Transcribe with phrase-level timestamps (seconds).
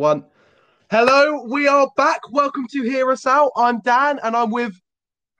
[0.00, 0.24] one.
[0.90, 2.22] Hello, we are back.
[2.32, 3.52] Welcome to Hear Us Out.
[3.54, 4.72] I'm Dan, and I'm with.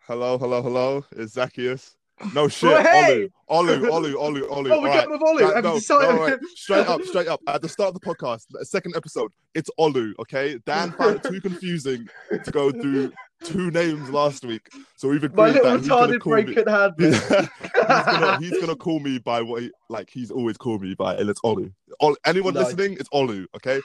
[0.00, 1.02] Hello, hello, hello.
[1.12, 1.96] It's Zacchaeus.
[2.34, 2.70] No shit.
[2.76, 3.30] Oh, hey!
[3.48, 4.70] Olu, Olu, Olu, Olu, Olu.
[4.70, 5.56] Oh, we're going with Olu.
[5.56, 6.38] You no, decided- no, wait.
[6.56, 7.40] Straight up, straight up.
[7.46, 10.58] At the start of the podcast, second episode, it's Olu, okay?
[10.66, 12.06] Dan found it too confusing
[12.44, 13.10] to go through
[13.44, 14.68] two names last week.
[14.96, 16.54] So we've agreed My little that he's gonna retarded call me.
[16.54, 17.48] handle
[17.80, 21.14] he's, gonna, he's gonna call me by what he like he's always called me by,
[21.16, 21.72] and it's Olu.
[22.00, 22.66] Ol- anyone Nice.
[22.66, 23.80] listening, it's Olu, okay?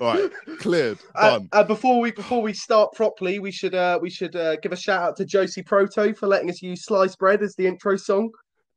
[0.00, 1.48] All right, cleared, Uh, done.
[1.52, 4.76] uh, before we before we start properly, we should uh, we should uh, give a
[4.76, 8.30] shout out to Josie Proto for letting us use "Sliced Bread" as the intro song.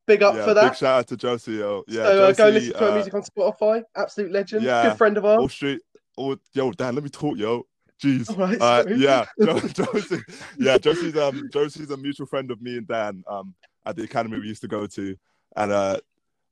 [0.08, 0.70] Big up yeah, for that.
[0.72, 1.84] big shout out to Josie, yo.
[1.88, 3.84] Yeah, so uh, go listen to her uh, music on Spotify.
[3.96, 4.64] Absolute legend.
[4.64, 4.90] yeah.
[4.90, 5.40] Good friend of ours.
[5.40, 5.50] All.
[5.50, 5.80] Street.
[6.18, 7.64] Oh, yo, Dan, let me talk, yo.
[8.04, 8.36] Jeez.
[8.38, 10.24] Right, Uh, yeah, jo- Josie.
[10.58, 13.54] Yeah, Josie's um Josie's a mutual friend of me and Dan um
[13.86, 15.16] at the academy we used to go to,
[15.56, 16.00] and uh,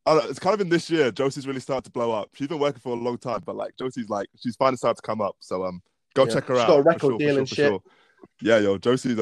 [0.06, 1.12] know, it's kind of in this year.
[1.12, 2.30] Josie's really started to blow up.
[2.34, 5.02] She's been working for a long time, but like Josie's like she's finally started to
[5.02, 5.36] come up.
[5.40, 5.82] So um,
[6.14, 6.68] go Yeah, check her she's out.
[6.68, 7.58] got a record sure, deal sure, and shit.
[7.58, 7.84] sure.
[8.42, 9.20] Yeah, yo, Josie's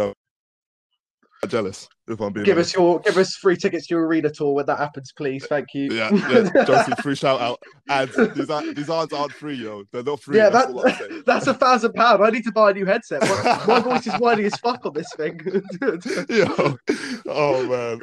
[1.44, 2.72] uh, jealous if I'm being Give honest.
[2.72, 5.46] us your give us free tickets to your arena tour when that happens, please.
[5.46, 5.90] Thank you.
[5.92, 7.60] Yeah, yeah, Josie, free shout out.
[7.90, 9.84] And these aren't these aren't aren't free, yo.
[9.92, 10.38] They're not free.
[10.38, 12.24] Yeah, that's that, that's a thousand pound.
[12.24, 13.22] I need to buy a new headset.
[13.22, 15.40] My, my voice is whiny as fuck on this thing.
[16.30, 16.78] Yo,
[17.28, 18.02] oh man.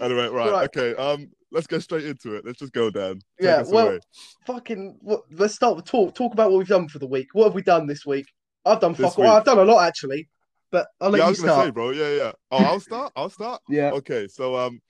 [0.00, 0.64] anyway, right, Right.
[0.76, 0.94] okay.
[0.94, 2.44] Um, let's get straight into it.
[2.46, 3.14] Let's just go down.
[3.14, 4.00] Take Yeah, well, away.
[4.46, 4.96] Fucking.
[5.00, 6.14] What, let's start with talk.
[6.14, 7.28] Talk about what we've done for the week.
[7.32, 8.26] What have we done this week?
[8.64, 9.18] I've done fuck.
[9.18, 9.36] Well.
[9.36, 10.28] I've done a lot actually,
[10.74, 11.66] but I'll let yeah, I you was gonna start.
[11.66, 11.90] say, bro.
[11.90, 12.32] Yeah, yeah.
[12.50, 13.12] Oh, I'll start.
[13.14, 13.62] I'll start.
[13.68, 13.92] Yeah.
[13.92, 14.80] Okay, so um,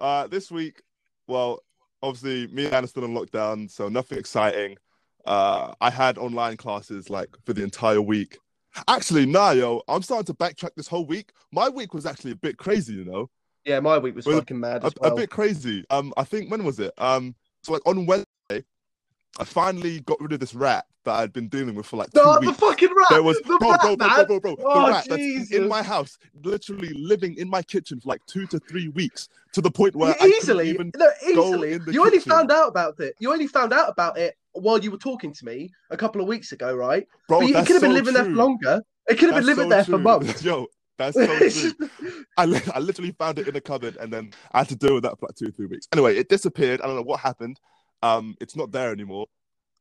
[0.00, 0.80] uh, this week,
[1.26, 1.62] well,
[2.02, 4.78] obviously, me and Anna still in lockdown, so nothing exciting.
[5.26, 8.38] Uh, I had online classes like for the entire week.
[8.88, 11.30] Actually, nah, yo, I'm starting to backtrack this whole week.
[11.52, 13.28] My week was actually a bit crazy, you know.
[13.66, 15.84] Yeah, my week was Well, fucking mad a, as a bit crazy.
[15.90, 16.94] Um, I think when was it?
[16.96, 18.64] Um, so like on Wednesday,
[19.38, 22.20] I finally got rid of this rat that I'd been dealing with for like two
[22.20, 22.58] No, the weeks.
[22.58, 23.06] fucking rat.
[23.10, 24.26] There was the bro, rat, bro, bro, man.
[24.26, 28.00] bro, bro, bro, Oh, the rat that's in- my house, literally living in my kitchen
[28.00, 30.90] for like two to three weeks, to the point where You easily, even.
[30.96, 31.78] no, easily.
[31.88, 33.14] You only found out about it.
[33.20, 36.26] You only found out about it while you were talking to me a couple of
[36.26, 37.06] weeks ago, right?
[37.28, 38.82] Bro, but you, could have been so living there for longer.
[39.08, 40.42] It could have been living so there for months.
[40.44, 40.66] Yo,
[40.98, 41.88] that's so true.
[42.36, 44.94] I, li- I literally found it in the cupboard and then I had to deal
[44.94, 45.86] with that for like two or three weeks.
[45.92, 46.80] Anyway, it disappeared.
[46.82, 47.60] I don't know what happened.
[48.02, 49.26] Um, it's not there anymore.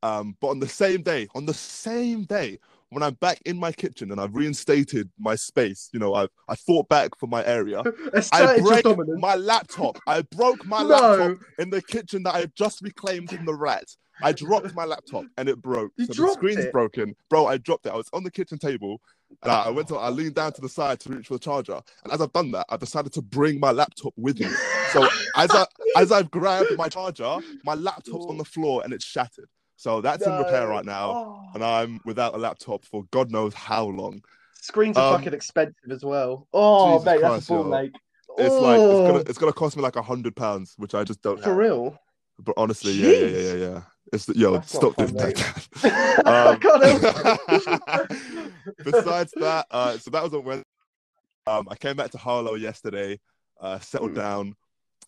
[0.04, 3.72] Um, but on the same day, on the same day, when I'm back in my
[3.72, 7.84] kitchen and I've reinstated my space, you know, I've I fought back for my area.
[8.32, 8.86] I break
[9.18, 9.98] my laptop.
[10.08, 10.88] I broke my No.
[10.90, 13.86] laptop in the kitchen that I had just reclaimed from the rat.
[14.22, 15.92] I dropped my laptop and it broke.
[15.98, 16.72] You so the screen's it?
[16.72, 17.16] broken.
[17.30, 17.92] Bro, I dropped it.
[17.94, 19.02] I was on the kitchen table.
[19.44, 21.80] And I went to I leaned down to the side to reach for the charger.
[22.04, 24.48] And as I've done that, I decided to bring my laptop with me.
[24.94, 25.66] So as I
[25.96, 29.50] as I've grabbed my charger, my laptop's on the floor and it's shattered.
[29.76, 31.12] So that's in repair right now.
[31.16, 31.34] Oh.
[31.54, 34.22] And I'm without a laptop for God knows how long.
[34.62, 36.48] Screens are Um, fucking expensive as well.
[36.54, 37.80] Oh, Jesus mate, Christ, that's a ball yo.
[37.80, 38.00] ache.
[38.40, 41.04] It's like it's Oh, gonna it's gonna cost me like a hundred pounds, which I
[41.04, 41.58] just don't for have.
[41.58, 41.98] real.
[42.40, 43.82] But honestly, yeah, yeah, yeah, yeah, yeah.
[44.14, 45.38] It's yo, That's stop fun, mate.
[45.84, 47.02] I Um, can't help
[48.10, 48.76] it.
[48.86, 50.64] Besides that, uh, so that was on Wednesday.
[51.46, 53.20] Um, I came back to Harlow yesterday,
[53.60, 54.16] uh, settled Mm.
[54.16, 54.54] down.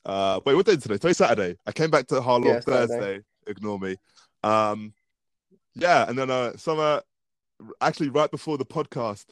[0.05, 0.97] Uh, wait, what day is today?
[0.97, 1.57] Today's Saturday.
[1.65, 2.87] I came back to Harlow Yeah, Saturday.
[2.87, 3.21] Thursday.
[3.47, 3.95] Ignore me.
[4.43, 4.93] Um,
[5.75, 7.01] yeah, and then uh, summer,
[7.81, 9.25] actually, right before the podcast,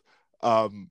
[0.44, 0.90] um,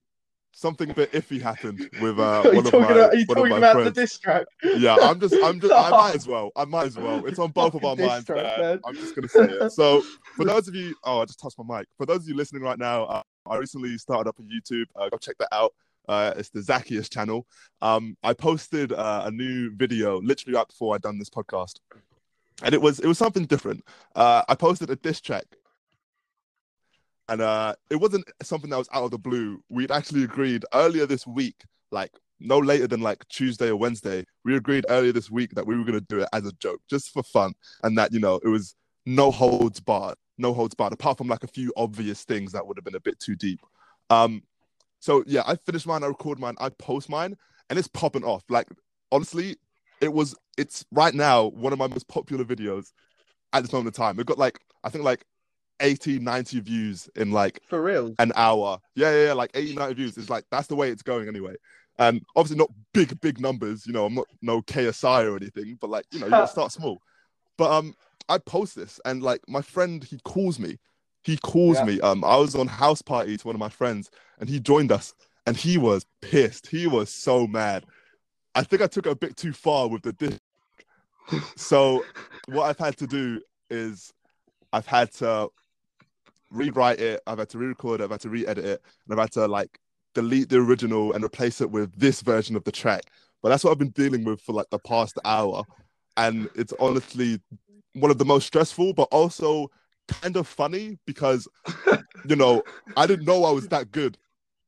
[0.57, 3.59] something a bit iffy happened with uh, one of my about, one of talking my
[3.59, 3.95] about friends.
[3.95, 4.47] the diss track?
[4.65, 6.51] Yeah, I'm just, I'm just, I might as well.
[6.57, 7.25] I might as well.
[7.27, 8.81] It's on both of our minds, track.
[8.85, 9.71] I'm just gonna say it.
[9.71, 10.03] So,
[10.35, 11.89] for those of you, oh, I just touched my mic.
[11.99, 14.87] For those of you listening right now, uh, I recently started up a YouTube.
[14.97, 15.75] Uh, go check that out.
[16.09, 17.47] Uh, it's the Zacchaeus channel.
[17.83, 21.81] Um, I posted uh, a new video literally right before I'd done this podcast,
[22.63, 23.85] and it was it was something different.
[24.15, 25.45] Uh, I posted a diss track,
[27.29, 29.63] and uh, it wasn't something that was out of the blue.
[29.69, 34.25] We'd actually agreed earlier this week, like no later than like Tuesday or Wednesday.
[34.45, 37.11] We agreed earlier this week that we were gonna do it as a joke, just
[37.13, 38.75] for fun, and that you know it was
[39.05, 42.77] no holds barred, no holds barred, apart from like a few obvious things that would
[42.77, 43.61] have been a bit too deep.
[44.11, 44.43] Um,
[45.01, 47.37] so yeah, I finished mine, I record mine, I post mine,
[47.71, 48.45] and it's popping off.
[48.49, 48.69] Like
[49.11, 49.57] honestly,
[50.01, 52.93] it was it's right now one of my most popular videos
[53.53, 54.19] at this moment in time.
[54.21, 55.25] It got like I think like
[55.81, 58.15] 80, 90 views in like For real.
[58.19, 58.79] an hour.
[58.95, 60.17] Yeah, yeah, yeah, like 80, 90 views.
[60.17, 61.55] It's like that's the way it's going anyway.
[61.99, 65.91] And obviously not big, big numbers, you know, I'm not no KSI or anything, but
[65.91, 66.99] like, you know, you gotta start small.
[67.57, 67.95] But um
[68.29, 70.79] I post this and like my friend, he calls me.
[71.23, 71.85] He calls Yeah.
[71.87, 72.01] me.
[72.01, 75.15] Um, I was on house party to one of my friends and he joined us
[75.47, 76.67] and he was pissed.
[76.69, 77.85] He was so mad.
[78.55, 80.39] I think I took it a bit too far with the dish.
[81.57, 82.05] so
[82.49, 83.41] what I've had to do
[83.71, 84.13] is
[84.73, 85.49] I've had to
[86.51, 87.21] rewrite it.
[87.27, 88.05] I've had to re-record it.
[88.05, 89.79] I've had to re-edit it, and I've had to like
[90.15, 93.03] delete the original and replace it with this version of the track.
[93.43, 95.63] But that's what I've been dealing with for like the past hour,
[96.17, 97.41] and it's honestly
[97.95, 99.69] one of the most stressful, but also
[100.09, 101.49] kind of funny because
[102.29, 102.63] you know
[102.97, 104.17] I didn't know I was that good.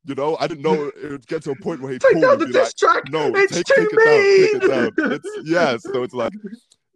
[0.04, 2.38] You know, I didn't know it would get to a point where he Take down
[2.38, 3.10] the diss like, track.
[3.10, 4.70] "No, it's take, too take it mean.
[4.70, 6.32] down, take it down." It's yeah, so it's like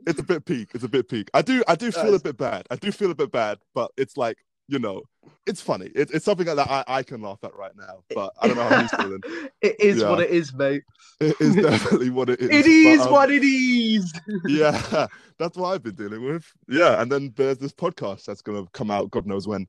[0.06, 0.70] it's a bit peak.
[0.75, 1.29] It's a bit peak.
[1.34, 2.67] I do, I do feel a bit bad.
[2.70, 5.02] I do feel a bit bad, but it's like you know,
[5.46, 5.86] it's funny.
[5.94, 8.68] It, it's something that I, I can laugh at right now, but I don't know
[8.68, 9.20] how he's feeling.
[9.60, 10.10] it is Yeah.
[10.10, 10.82] what it is, mate.
[11.20, 12.48] It is definitely what it is.
[12.50, 14.12] It is but, um, what it is.
[14.46, 15.06] yeah,
[15.38, 16.44] that's what I've been dealing with.
[16.68, 19.66] Yeah, and then there's this podcast that's gonna come out, God knows when.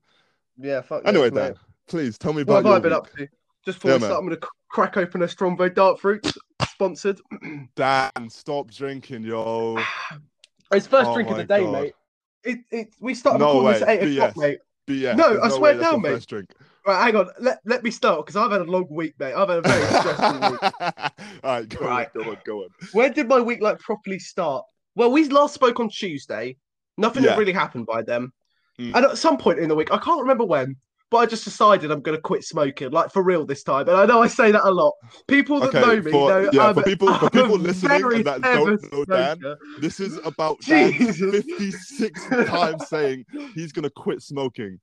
[0.56, 1.02] Yeah, fuck.
[1.04, 1.34] Anyway, yes.
[1.34, 1.54] Dan,
[1.88, 3.28] please tell me about What have I been your up to?
[3.64, 4.18] Just before Yeah, we start, man.
[4.18, 6.24] I'm going to crack open a Strongbow Dark Fruit,
[6.68, 7.18] sponsored.
[7.76, 9.78] Dan, stop drinking, yo.
[10.72, 11.72] It's first Oh drink of the day, God.
[11.72, 11.94] mate.
[12.42, 14.36] It, it, we started No recording this at way, 8 o'clock, BS.
[14.40, 14.58] mate.
[14.86, 15.16] BS.
[15.16, 16.10] No, I no swear down, mate.
[16.10, 16.50] first drink.
[16.86, 17.28] Right, hang on.
[17.40, 19.32] Let, let me start because I've had a long week, mate.
[19.32, 20.62] I've had a very stressful week.
[21.42, 22.08] All right, go Right.
[22.16, 22.68] on, go on, go on.
[22.92, 24.64] Where did my week like properly start?
[24.94, 26.56] Well, we last spoke on Tuesday.
[26.98, 27.30] Nothing Yeah.
[27.30, 28.30] had really happened by then.
[28.78, 28.94] Mm.
[28.94, 30.76] And at some point in the week, I can't remember when,
[31.14, 33.88] but I just decided I'm going to quit smoking, like for real this time.
[33.88, 34.94] And I know I say that a lot.
[35.28, 38.02] People that Okay, know me for- know yeah, I'm, for people- for I'm people listening
[38.02, 39.58] and that don't know Dan, smoker.
[39.80, 41.44] This is about Dan's Jesus.
[41.46, 43.24] 56th time saying
[43.54, 44.80] he's gonna quit smoking.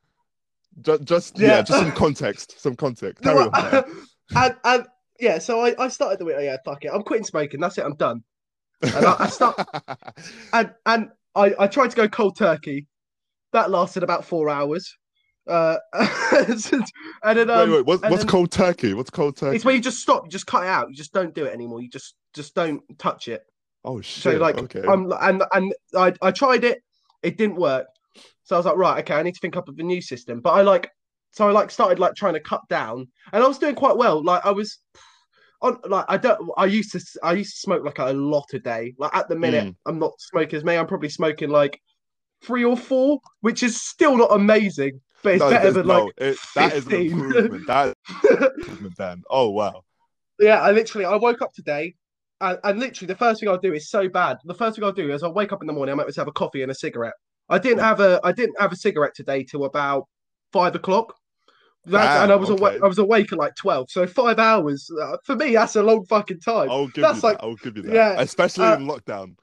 [0.81, 1.47] Just, just yeah.
[1.47, 1.61] Yeah.
[1.63, 3.25] just some context, some context.
[3.25, 3.83] No, Carry on.
[4.33, 4.85] And, and
[5.19, 6.35] yeah, so I, I started the week.
[6.37, 6.91] Oh, yeah, fuck it.
[6.93, 7.59] I'm quitting smoking.
[7.59, 7.83] That's it.
[7.83, 8.23] I'm done.
[8.81, 9.59] And I, I start
[10.53, 12.87] and and I, I tried to go cold turkey.
[13.51, 14.95] That lasted about four hours.
[15.47, 17.85] Uh, and then um, wait, wait.
[17.85, 18.93] What's, what's then- cold turkey?
[18.93, 19.55] What's cold turkey?
[19.55, 21.53] it's where you just stop, you just cut it out, you just don't do it
[21.53, 21.81] anymore.
[21.81, 23.43] You just just don't touch it.
[23.83, 24.23] oh shit!
[24.23, 24.83] So like, okay.
[24.87, 26.83] I'm and and I I tried it,
[27.23, 27.87] it didn't work.
[28.43, 30.41] So I was like, right, okay, I need to think up of a new system.
[30.41, 30.89] But I like,
[31.31, 34.23] so I like started like trying to cut down, and I was doing quite well.
[34.23, 34.77] Like I was,
[35.61, 38.59] on like I don't, I used to I used to smoke like a lot a
[38.59, 38.93] day.
[38.99, 39.75] Like at the minute, Mm.
[39.87, 40.77] I'm not smoking as many.
[40.77, 41.81] I'm probably smoking like
[42.43, 46.13] three or four, which is still not amazing, but it's no, better than no, like
[46.17, 47.67] it, that is an improvement.
[47.67, 49.23] That is an improvement, Dan.
[49.29, 49.83] Oh wow.
[50.39, 51.95] Yeah, I literally I woke up today
[52.39, 54.37] and, and literally the first thing I'll do is so bad.
[54.45, 56.17] The first thing I'll do is I'll wake up in the morning, I might just
[56.17, 57.13] have a coffee and a cigarette.
[57.49, 60.07] I didn't have a I didn't have a cigarette today till about
[60.53, 61.15] five o'clock.
[61.83, 62.61] That's, Damn, and I was okay.
[62.61, 63.89] awake I was awake at like twelve.
[63.89, 66.69] So five hours uh, for me, that's a long fucking time.
[66.69, 67.43] I'll give That's you like- that.
[67.43, 67.93] I'll give you that.
[67.93, 69.35] yeah, Especially uh, in lockdown.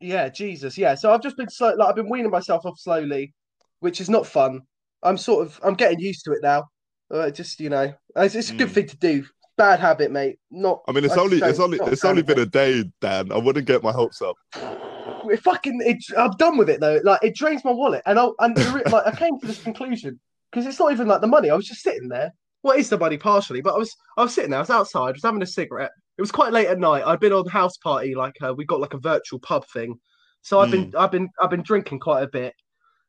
[0.00, 0.94] Yeah, Jesus, yeah.
[0.94, 3.32] So I've just been slow like I've been weaning myself off slowly,
[3.80, 4.62] which is not fun.
[5.02, 6.64] I'm sort of I'm getting used to it now.
[7.10, 8.72] Uh, just you know, it's, it's a good Mm.
[8.74, 9.24] thing to do.
[9.58, 10.38] Bad habit, mate.
[10.50, 10.82] Not.
[10.88, 12.36] I mean, it's I only it's only it's only of it.
[12.36, 13.30] been a day, Dan.
[13.32, 14.36] I wouldn't get my hopes up.
[14.56, 17.00] it fucking it, I'm done with it though.
[17.04, 20.18] Like it drains my wallet, and I and the like I came to this conclusion
[20.50, 21.50] because it's not even like the money.
[21.50, 22.32] I was just sitting there.
[22.62, 24.58] Well, it is the money partially, but I was I was sitting there.
[24.60, 25.08] I was outside.
[25.08, 25.90] I was having a cigarette.
[26.16, 27.02] It was quite late at night.
[27.04, 29.98] I'd been on house party, like uh, we got like a virtual pub thing.
[30.42, 32.54] So I've been I've been I've been drinking quite a bit,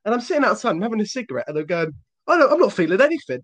[0.05, 0.71] and I'm sitting outside.
[0.71, 1.91] I'm having a cigarette, and I'm going.
[2.27, 3.41] Oh, I don't, I'm not feeling anything.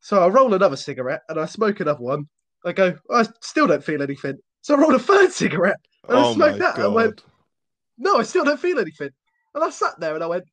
[0.00, 2.24] So I roll another cigarette, and I smoke another one.
[2.64, 2.96] I go.
[3.10, 4.38] I still don't feel anything.
[4.62, 5.78] So I rolled a third cigarette,
[6.08, 6.74] and I Oh my smoked that.
[6.76, 7.22] And I went,
[7.98, 9.10] no, I still don't feel anything.
[9.54, 10.44] And I sat there and I went,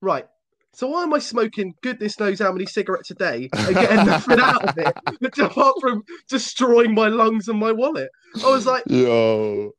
[0.00, 0.26] right.
[0.74, 4.40] So why am I smoking goodness knows how many cigarettes a day and getting nothing
[4.40, 8.08] out of it apart from destroying my lungs and my wallet?
[8.42, 9.72] I was like, Yo.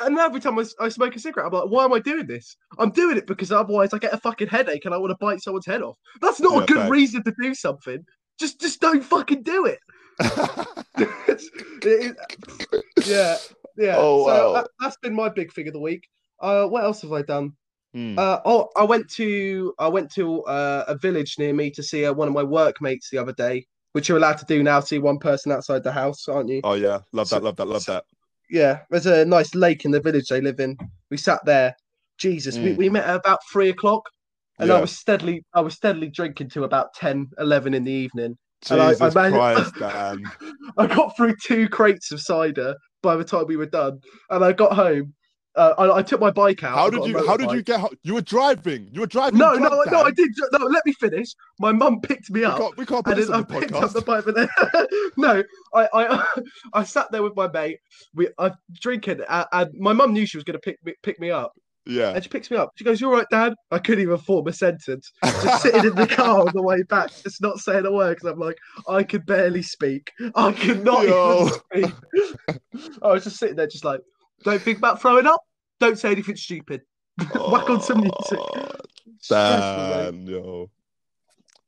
[0.00, 2.56] And every time I smoke a cigarette, I'm like, why am I doing this?
[2.78, 5.40] I'm doing it because otherwise I get a fucking headache and I want to bite
[5.42, 5.96] someone's head off.
[6.20, 8.04] That's not Yeah, a good reason to do something.
[8.38, 9.78] Just, just don't fucking do it.
[10.98, 11.48] It's-
[11.82, 12.16] it-
[12.72, 13.36] it- yeah,
[13.76, 13.94] yeah.
[13.98, 14.52] Oh, so wow.
[14.62, 16.02] that, that's been my big thing of the week.
[16.40, 17.52] Uh, what else have I done?
[17.94, 18.18] Hmm.
[18.18, 22.04] Uh, oh, I went to I went to uh, a village near me to see
[22.04, 24.80] uh, one of my workmates the other day, which you're allowed to do now.
[24.80, 26.60] See one person outside the house, aren't you?
[26.64, 28.04] Oh yeah, love So- that, love that, love that.
[28.50, 30.76] Yeah, there's a nice lake in the village they live in.
[31.10, 31.74] We sat there.
[32.18, 32.76] Jesus, we, Mm.
[32.76, 34.02] we met at about three o'clock,
[34.58, 38.36] and I was steadily I was steadily drinking to about 10, 11 in the evening.
[38.70, 39.34] and I- Jesus I managed-
[39.72, 40.24] Christ, Dan.
[40.76, 44.00] I got through two crates of cider by the time we were done,
[44.30, 45.14] and I got home.
[45.56, 46.76] Uh, I, I took my bike out.
[46.76, 47.26] How did you?
[47.26, 47.80] How did you get?
[48.02, 48.88] You were driving.
[48.92, 49.38] You were driving.
[49.38, 50.02] No, no, no!
[50.02, 50.30] I did.
[50.52, 51.28] No, let me finish.
[51.58, 52.58] My mum picked me We up.
[52.58, 53.92] can't, we can't put this I picked up podcast.
[53.94, 54.48] the bike, but then
[55.16, 55.42] no,
[55.74, 56.26] I, I,
[56.74, 57.78] I sat there with my mate.
[58.14, 61.18] We, I drinking, and, and my mum knew she was going to pick me, pick
[61.18, 61.52] me up,
[61.86, 62.10] Yeah.
[62.12, 62.70] and she picks me up.
[62.76, 65.10] She goes, "You're right, Dad?" I couldn't even form a sentence.
[65.24, 68.30] Just sitting in the car on the way back, just not saying a word because
[68.30, 70.12] I'm like, I could barely speak.
[70.36, 71.48] I could not Yo.
[71.74, 72.58] even speak.
[73.02, 74.00] I was just sitting there, just like,
[74.44, 75.42] don't think about throwing up.
[75.80, 76.82] Don't say anything stupid.
[77.34, 78.38] Whack on some music.
[78.38, 78.70] Oh,
[79.20, 80.04] Stressful, mate.
[80.04, 80.70] Dan, yo.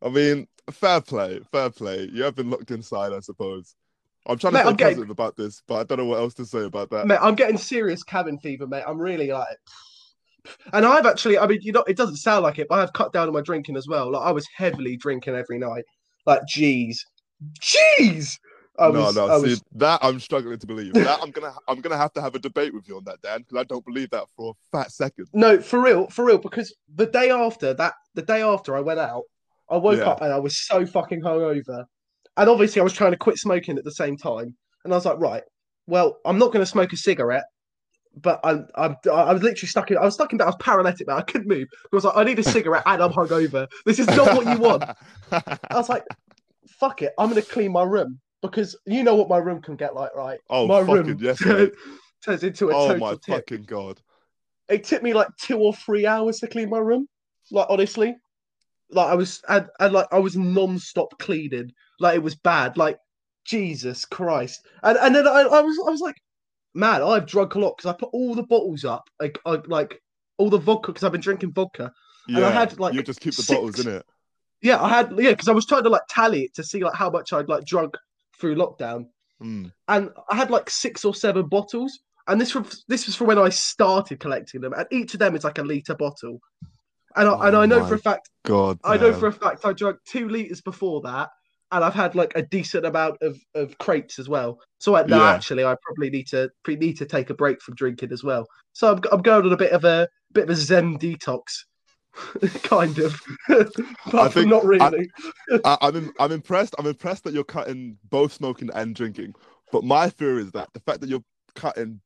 [0.02, 2.08] I mean, fair play, fair play.
[2.12, 3.74] You have been locked inside, I suppose.
[4.26, 6.34] I'm trying to Mate, I'm getting- positive about this, but I don't know what else
[6.34, 7.06] to say about that.
[7.06, 8.84] Mate, I'm getting serious cabin fever, mate.
[8.86, 9.48] I'm really like,
[10.72, 13.12] and I've actually, I mean, you know, it doesn't sound like it, but I've cut
[13.12, 14.10] down on my drinking as well.
[14.12, 15.84] Like I was heavily drinking every night.
[16.26, 16.98] Like, jeez,
[17.60, 18.38] jeez.
[18.80, 19.28] I no, was, no.
[19.28, 20.94] I see was, that I'm struggling to believe.
[20.94, 23.40] That I'm gonna, I'm gonna have to have a debate with you on that, Dan,
[23.40, 25.26] because I don't believe that for a fat second.
[25.34, 26.38] no, for real, for real.
[26.38, 29.24] Because the day after that, the day after I went out,
[29.70, 30.08] I woke Yeah.
[30.08, 31.84] up and I was so fucking hungover,
[32.38, 34.56] and obviously I was trying to quit smoking at the same time.
[34.84, 35.42] And I was like, right,
[35.86, 37.44] well, I'm not going to smoke a cigarette,
[38.16, 39.98] but I'm, I'm, I was literally stuck in.
[39.98, 40.44] I was stuck in bed.
[40.44, 41.18] I was paralytic, man.
[41.18, 41.68] I couldn't move.
[41.92, 43.68] I was like, I need a cigarette, and I'm hungover.
[43.84, 44.84] This is not what you want.
[45.30, 46.04] I was like,
[46.78, 49.94] fuck it, I'm gonna clean my room because you know what my room can get
[49.94, 50.40] like, right?
[50.48, 51.38] Oh, my fucking yes,
[52.24, 53.22] turns into a oh total my tip.
[53.26, 54.00] fucking god.
[54.68, 57.08] It took me like two or three hours to clean my room.
[57.50, 58.16] Like honestly,
[58.90, 61.72] like I was and, and like I was non-stop cleaning.
[61.98, 62.76] Like it was bad.
[62.76, 62.98] Like
[63.44, 64.66] Jesus Christ.
[64.82, 66.16] And and then I, I was I was like,
[66.74, 70.00] man, I've drunk a lot because I put all the bottles up, like I, like
[70.38, 71.92] all the vodka because I've been drinking vodka.
[72.28, 74.06] Yeah, I had, like, you just keep the six- bottles in it.
[74.62, 76.94] Yeah, I had yeah because I was trying to like tally it to see like
[76.94, 77.96] how much I'd like drunk
[78.40, 79.06] through lockdown.
[79.42, 79.72] Mm.
[79.88, 81.98] and I had like six or seven bottles.
[82.28, 85.34] And this was this was from when I started collecting them, and each of them
[85.34, 86.38] is like a liter bottle.
[87.16, 89.64] And I, and Oh I know for a fact God, I know for a fact
[89.64, 91.30] I drank two liters before that,
[91.72, 94.60] and I've had like a decent amount of, of crates as well.
[94.78, 95.30] So I, no, Yeah.
[95.30, 98.46] actually, I probably need to pre- need to take a break from drinking as well.
[98.74, 101.42] So I'm, I'm going on a bit of a bit of a Zen detox,
[102.62, 105.10] kind of, but think- not really.
[105.64, 106.74] I, I'm im- I'm impressed.
[106.78, 109.34] I'm impressed that you're cutting both smoking and drinking.
[109.72, 111.24] But my fear is that the fact that you're
[111.54, 112.00] cutting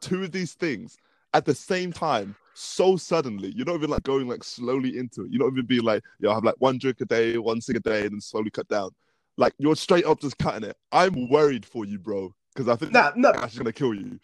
[0.00, 0.96] two of these things
[1.32, 5.30] at the same time so suddenly, you're not even like going like slowly into it.
[5.30, 7.76] You're not even being like, yo, I have like one drink a day, one cig
[7.76, 8.90] a day, and then slowly cut down.
[9.36, 10.76] Like you're straight up just cutting it.
[10.92, 14.20] I'm worried for you, bro, because I think no, no, that's gonna kill you.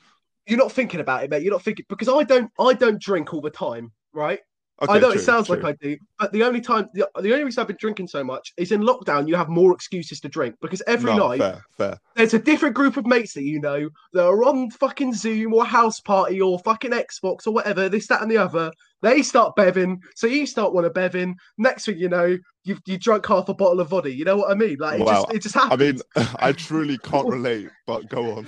[0.47, 1.43] you're not thinking about it, mate.
[1.43, 4.39] You're not thinking because I don't I don't drink all the time, right?
[4.83, 5.57] Okay, I know true, it sounds true.
[5.57, 8.25] like I do, but the only time, the, the only reason I've been drinking so
[8.25, 9.29] much is in lockdown.
[9.29, 11.99] You have more excuses to drink because every no, night fair, fair.
[12.17, 15.67] there's a different group of mates that you know that are on fucking Zoom or
[15.67, 18.73] house party or fucking Xbox or whatever, this, that, and the other.
[19.03, 21.35] They start bevin, so you start want to bevin.
[21.59, 24.15] Next thing you know, you've you drunk half a bottle of vodka.
[24.15, 24.79] You know what I mean?
[24.79, 25.27] Like it Wow.
[25.27, 26.01] just it just I mean,
[26.37, 28.47] I truly can't relate, but go on.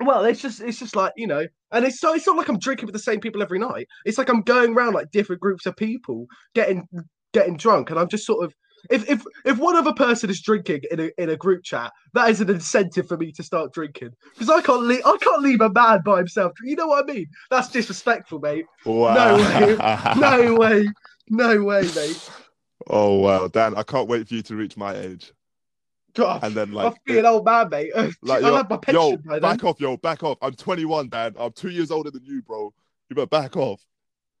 [0.00, 2.58] Well, it's just it's just like you know, and it's so it's not like I'm
[2.58, 3.86] drinking with the same people every night.
[4.04, 6.88] It's like I'm going around like different groups of people getting
[7.32, 8.54] getting drunk, and I'm just sort of
[8.88, 12.30] if if if one other person is drinking in a in a group chat, that
[12.30, 15.60] is an incentive for me to start drinking because I can't leave I can't leave
[15.60, 16.52] a man by himself.
[16.62, 17.26] You know what I mean?
[17.50, 18.66] That's disrespectful, mate.
[18.86, 19.36] Wow.
[19.36, 19.76] way.
[20.16, 20.88] No way,
[21.28, 22.30] no way, mate.
[22.88, 23.74] Oh wow, Dan!
[23.76, 25.32] I can't wait for you to reach my age,
[26.14, 27.92] God, and then like, being an old man, mate.
[28.22, 29.42] like yo, have my pension yo, by then.
[29.42, 30.38] back off, yo, back off.
[30.42, 31.34] I'm 21, Dan.
[31.38, 32.72] I'm two years older than you, bro.
[33.08, 33.84] You better back off.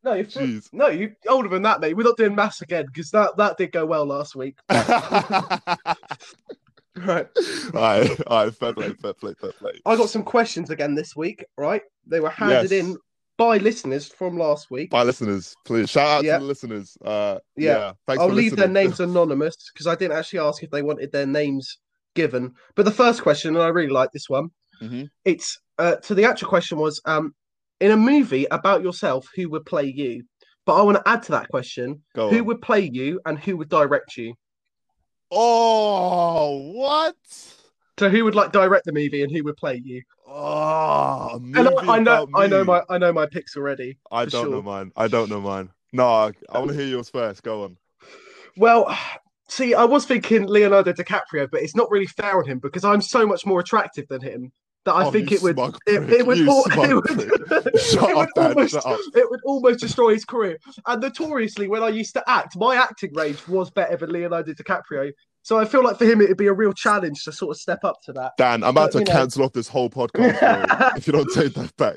[0.02, 0.72] No, you're Jeez.
[0.72, 1.94] no, you older than that, mate.
[1.94, 4.58] We're not doing maths again because that that did go well last week.
[6.96, 7.28] Right.
[7.72, 9.72] all right, all right, fair play, fair play, fair play.
[9.86, 11.82] I got some questions again this week, right?
[12.06, 12.84] They were handed Yes.
[12.84, 12.96] in
[13.40, 14.90] by listeners from last week.
[14.90, 16.34] By listeners, please shout out Yeah.
[16.34, 16.98] to the listeners.
[17.02, 17.70] Uh, Yeah.
[17.78, 21.10] yeah, thanks I'll leave their names anonymous because I didn't actually ask if they wanted
[21.10, 21.78] their names
[22.14, 22.52] given.
[22.74, 24.50] But the first question, and I really like this one,
[24.82, 25.08] Mhm.
[25.24, 27.34] it's uh, so the actual question was um,
[27.80, 30.24] in a movie about yourself, who would play you?
[30.66, 33.70] But I want to add to that question who would play you and who would
[33.70, 34.34] direct you?
[35.30, 37.16] Oh, what?
[37.98, 40.02] So who would like direct the movie and who would play you?
[40.32, 43.98] Oh, a And I, I know, I know my, I know my picks already.
[44.12, 44.92] I don't know mine.
[44.96, 45.70] I don't know mine.
[45.92, 47.42] No, I, I want to hear yours first.
[47.42, 47.76] Go on.
[48.56, 48.96] Well,
[49.48, 53.00] see, I was thinking Leonardo DiCaprio, but it's not really fair on him because I'm
[53.00, 54.52] so much more attractive than him
[54.84, 55.58] that I Oh, think it would.
[55.86, 57.20] It, it would, You al- smug it would.
[57.22, 58.74] It would almost,
[59.14, 60.58] it would almost destroy his career.
[60.86, 65.12] And notoriously, when I used to act, my acting range was better than Leonardo DiCaprio.
[65.42, 67.82] So I feel like for him, it'd be a real challenge to sort of step
[67.82, 68.32] up to that.
[68.36, 69.18] Dan, I'm about But, to know.
[69.18, 71.96] cancel off this whole podcast if you don't take that back.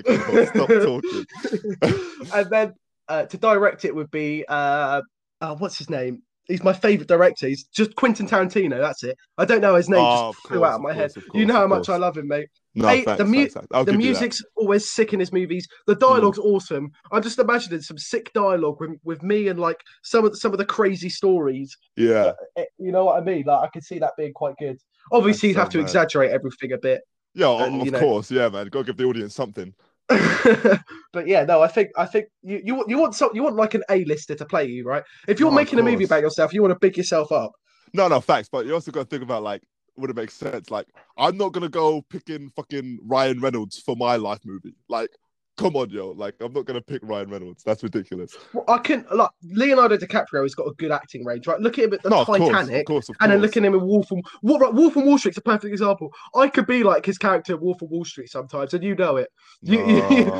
[0.49, 2.29] Stop talking.
[2.33, 2.73] and then
[3.09, 5.01] uh, to direct it would be uh,
[5.41, 6.23] uh, what's his name?
[6.45, 7.47] He's my favorite director.
[7.47, 8.79] He's just Quentin Tarantino.
[8.79, 9.17] That's it.
[9.37, 9.99] I don't know his name.
[10.03, 11.13] Oh, just flew course, out of my of head.
[11.13, 12.49] course, you know how much I love him, mate.
[12.75, 13.85] No, Hey, thanks, the mu- thanks, thanks.
[13.91, 15.67] The music's always sick in his movies.
[15.87, 16.91] The dialogue's awesome.
[17.11, 20.51] I'm just imagining some sick dialogue with, with me and like some of the, some
[20.51, 21.77] of the crazy stories.
[21.95, 23.43] Yeah, Eh, You know what I mean?
[23.45, 24.77] Like I could see that being quite good.
[25.11, 25.83] Obviously, you'd have so to mad.
[25.83, 27.01] exaggerate everything a bit.
[27.35, 27.99] yeah, And, of you know.
[27.99, 28.67] course, yeah, man.
[28.67, 29.73] gotta give the audience something.
[31.13, 33.55] but yeah, no, I think I think you you want you want some, you want
[33.55, 35.03] like an A-lister to play you, right?
[35.27, 37.53] If you're Oh, making a movie about yourself, you want to big yourself up.
[37.93, 38.49] No, no, facts.
[38.49, 39.63] But you also got to think about like,
[39.97, 40.71] would it make sense?
[40.71, 44.73] Like, I'm not gonna go picking fucking Ryan Reynolds for my life movie.
[44.89, 45.11] Like,
[45.57, 46.11] come on, yo.
[46.11, 47.63] Like, I'm not gonna pick Ryan Reynolds.
[47.63, 48.35] That's ridiculous.
[48.53, 51.59] Well, I can like Leonardo DiCaprio has got a good acting range, right?
[51.59, 52.87] Look at him at the no, of course, of Titanic.
[52.87, 53.49] course, of And then course.
[53.49, 56.11] look at him in Wolf of Wolf, right, Wolf of Wall Street's a perfect example.
[56.35, 59.29] I could be like his character Wolf of Wall Street sometimes, and you know it.
[59.61, 60.31] You- you-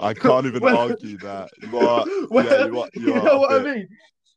[0.00, 1.50] I can't even Well- argue that.
[1.62, 2.88] You are, Well, yeah, you are.
[2.94, 3.88] you You, know what I mean?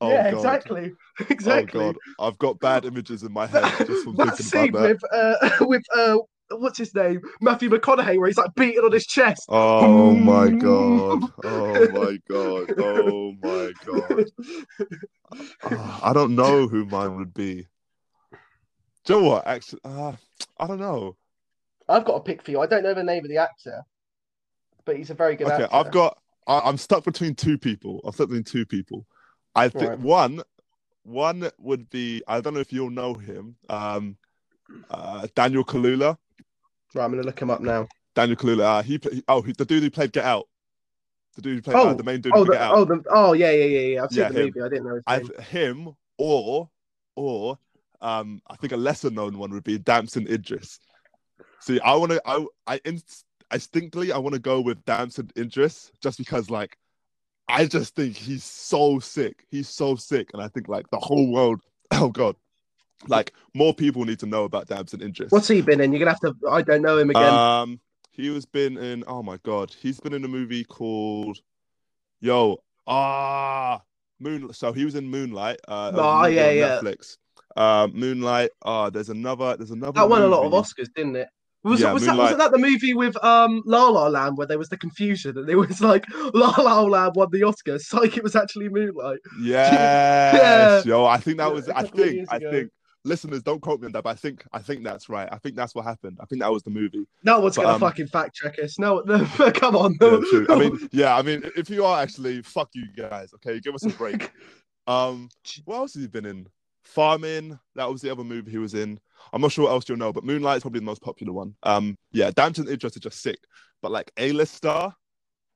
[0.03, 0.37] Oh, yeah, God.
[0.37, 0.91] exactly,
[1.29, 1.79] exactly.
[1.85, 4.81] Oh god, I've got bad images in my head just from that thinking scene about
[4.81, 5.59] that.
[5.61, 6.17] with uh with uh
[6.51, 9.45] what's his name Matthew McConaughey where he's like beating on his chest.
[9.49, 11.23] Oh my god.
[11.43, 12.69] Oh my god.
[12.77, 14.25] Oh my god.
[16.03, 17.67] I don't know who mine would be.
[19.05, 19.47] Do you know what?
[19.47, 20.13] Actually, uh,
[20.59, 21.17] I don't know.
[21.89, 22.61] I've got a pick for you.
[22.61, 23.81] I don't know the name of the actor,
[24.85, 25.75] but he's a very good Okay, actor.
[25.75, 26.17] I've got.
[26.47, 28.01] I, I'm stuck between two people.
[28.03, 29.05] I'm stuck between two people.
[29.55, 29.99] I think Right.
[29.99, 30.41] one,
[31.03, 32.21] one would be.
[32.27, 33.55] I don't know if you'll know him.
[33.69, 34.17] Um,
[34.89, 36.17] uh, Daniel Kaluuya.
[36.93, 37.87] Right, I'm gonna look him up now.
[38.15, 38.61] Daniel Kaluuya.
[38.61, 39.23] Uh, he, he.
[39.27, 40.47] Oh, he, the dude who played Get Out.
[41.35, 42.75] The dude who played uh, Oh, the main dude Oh, the, Get Out.
[42.75, 44.03] oh, the, oh, yeah, yeah, yeah, yeah.
[44.03, 44.45] I've seen Yeah, the him.
[44.47, 44.61] movie.
[44.61, 45.29] I didn't know his I name.
[45.49, 46.69] him or
[47.15, 47.57] or
[48.01, 50.79] um I think a lesser known one would be Damson Idris.
[51.61, 55.91] See, I want to I I inst- instinctively I want to go with Damson Idris
[56.01, 56.77] just because like
[57.47, 59.45] I just think he's so sick.
[59.49, 61.61] He's so sick, and I think like the whole world.
[61.93, 62.35] Oh god,
[63.07, 65.31] like more people need to know about Damson Idris.
[65.31, 65.91] What's he been in?
[65.91, 66.35] You're gonna have to.
[66.49, 67.33] I don't know him again.
[67.33, 67.79] Um,
[68.11, 69.03] he was been in.
[69.07, 71.39] Oh my god, he's been in a movie called,
[72.19, 73.81] Yo, ah,
[74.19, 74.53] Moon.
[74.53, 75.59] So he was in Moonlight.
[75.67, 76.79] Uh, Oh, yeah, yeah.
[76.81, 77.17] Netflix.
[77.55, 78.51] Uh, Moonlight.
[78.63, 79.57] Ah, there's another.
[79.57, 79.93] There's another.
[79.93, 80.51] that won a lot of.
[80.51, 81.27] Oscars, didn't it?
[81.63, 84.57] Was, Yeah, was that wasn't that the movie with um La La Land where there
[84.57, 88.23] was the confusion and it was like La La Land won the Oscar, psych it
[88.23, 89.19] was actually Moonlight.
[89.39, 89.73] Yes,
[90.85, 90.91] yeah.
[90.91, 91.05] yo.
[91.05, 91.69] I think that was.
[91.69, 92.27] I think.
[92.31, 92.71] I think.
[93.03, 94.45] Listeners, don't quote me on that, but I think.
[94.53, 95.27] I think that's right.
[95.31, 96.19] I think that's what happened.
[96.21, 97.05] I think that was the movie.
[97.23, 98.77] No one's But, gonna um, fucking fact check us.
[98.77, 99.97] No, no come on.
[100.01, 100.45] Yeah.
[100.49, 101.17] I mean, yeah.
[101.17, 103.33] I mean, if you are actually, fuck you guys.
[103.35, 104.31] Okay, give us a break.
[104.87, 105.29] Um,
[105.65, 106.47] what else has he been in?
[106.83, 107.57] Farming.
[107.75, 108.99] That was the other movie he was in.
[109.31, 111.55] I'm not sure what else you'll know, but Moonlight is probably the most popular one.
[111.61, 113.37] Um, yeah, Damson Idris is just sick,
[113.83, 114.93] but like A-list star,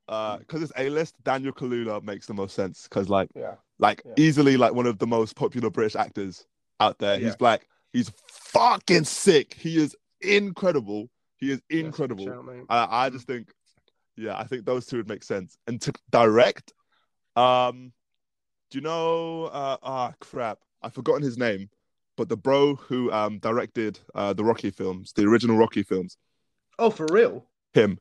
[0.08, 3.56] uh, because it's A-list, Daniel Kaluuya makes the most sense because like, Yeah.
[3.80, 4.12] like Yeah.
[4.16, 6.46] easily like one of the most popular British actors
[6.80, 7.18] out there.
[7.18, 7.26] Yeah.
[7.26, 7.66] He's black.
[7.92, 9.54] He's fucking sick.
[9.54, 11.08] He is incredible.
[11.36, 12.64] He is incredible.
[12.68, 13.52] I, I just think,
[14.16, 15.56] yeah, I think those two would make sense.
[15.66, 16.72] And to direct,
[17.36, 17.92] um,
[18.70, 19.44] do you know?
[19.44, 21.68] Uh, ah, crap, I've forgotten his name,
[22.16, 26.16] but the bro who um directed uh the Rocky films, the original Rocky films,
[26.78, 27.46] Oh, for real?
[27.74, 27.98] him.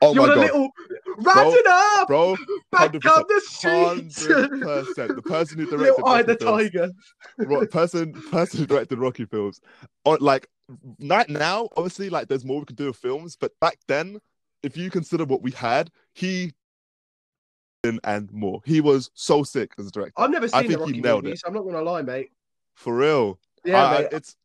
[0.00, 0.70] Oh you my want a god, little
[1.18, 2.36] rat it up, bro,
[2.70, 5.14] back 100%, on the.
[5.14, 6.90] The person who directed Little Eye Rocky the films, Tiger.
[7.38, 9.60] Ro- person person who directed Rocky films.
[10.04, 10.46] On like
[11.00, 14.18] right now, obviously, like there's more we can do with films, but back then,
[14.62, 16.52] if you consider what we had, he
[18.04, 18.60] and more.
[18.64, 20.14] He was so sick as a director.
[20.16, 21.42] I've never I seen the think he Rocky nailed movies.
[21.46, 22.30] I'm not gonna lie, mate.
[22.74, 23.38] For real.
[23.64, 24.36] Yeah, I- I- it's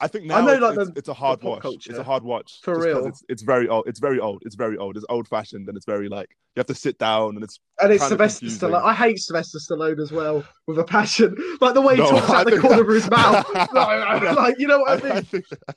[0.00, 1.86] I think I now know, it's, like, the- it's a hard watch.
[1.88, 2.60] It's a hard watch.
[2.62, 3.06] For real.
[3.06, 3.84] It's, it's very old.
[3.88, 4.42] It's very old.
[4.46, 4.96] It's very old.
[4.96, 7.92] It's old fashioned and it's very like you have to sit down and it's And
[7.92, 8.46] it's Sylvester.
[8.46, 8.84] Stallone.
[8.84, 11.36] I hate Sylvester Stallone as well, with a passion.
[11.60, 13.44] Like the way he No, talks I out the think- corner of his mouth.
[13.72, 15.22] like, like, you know what I I, mean?
[15.24, 15.72] think, I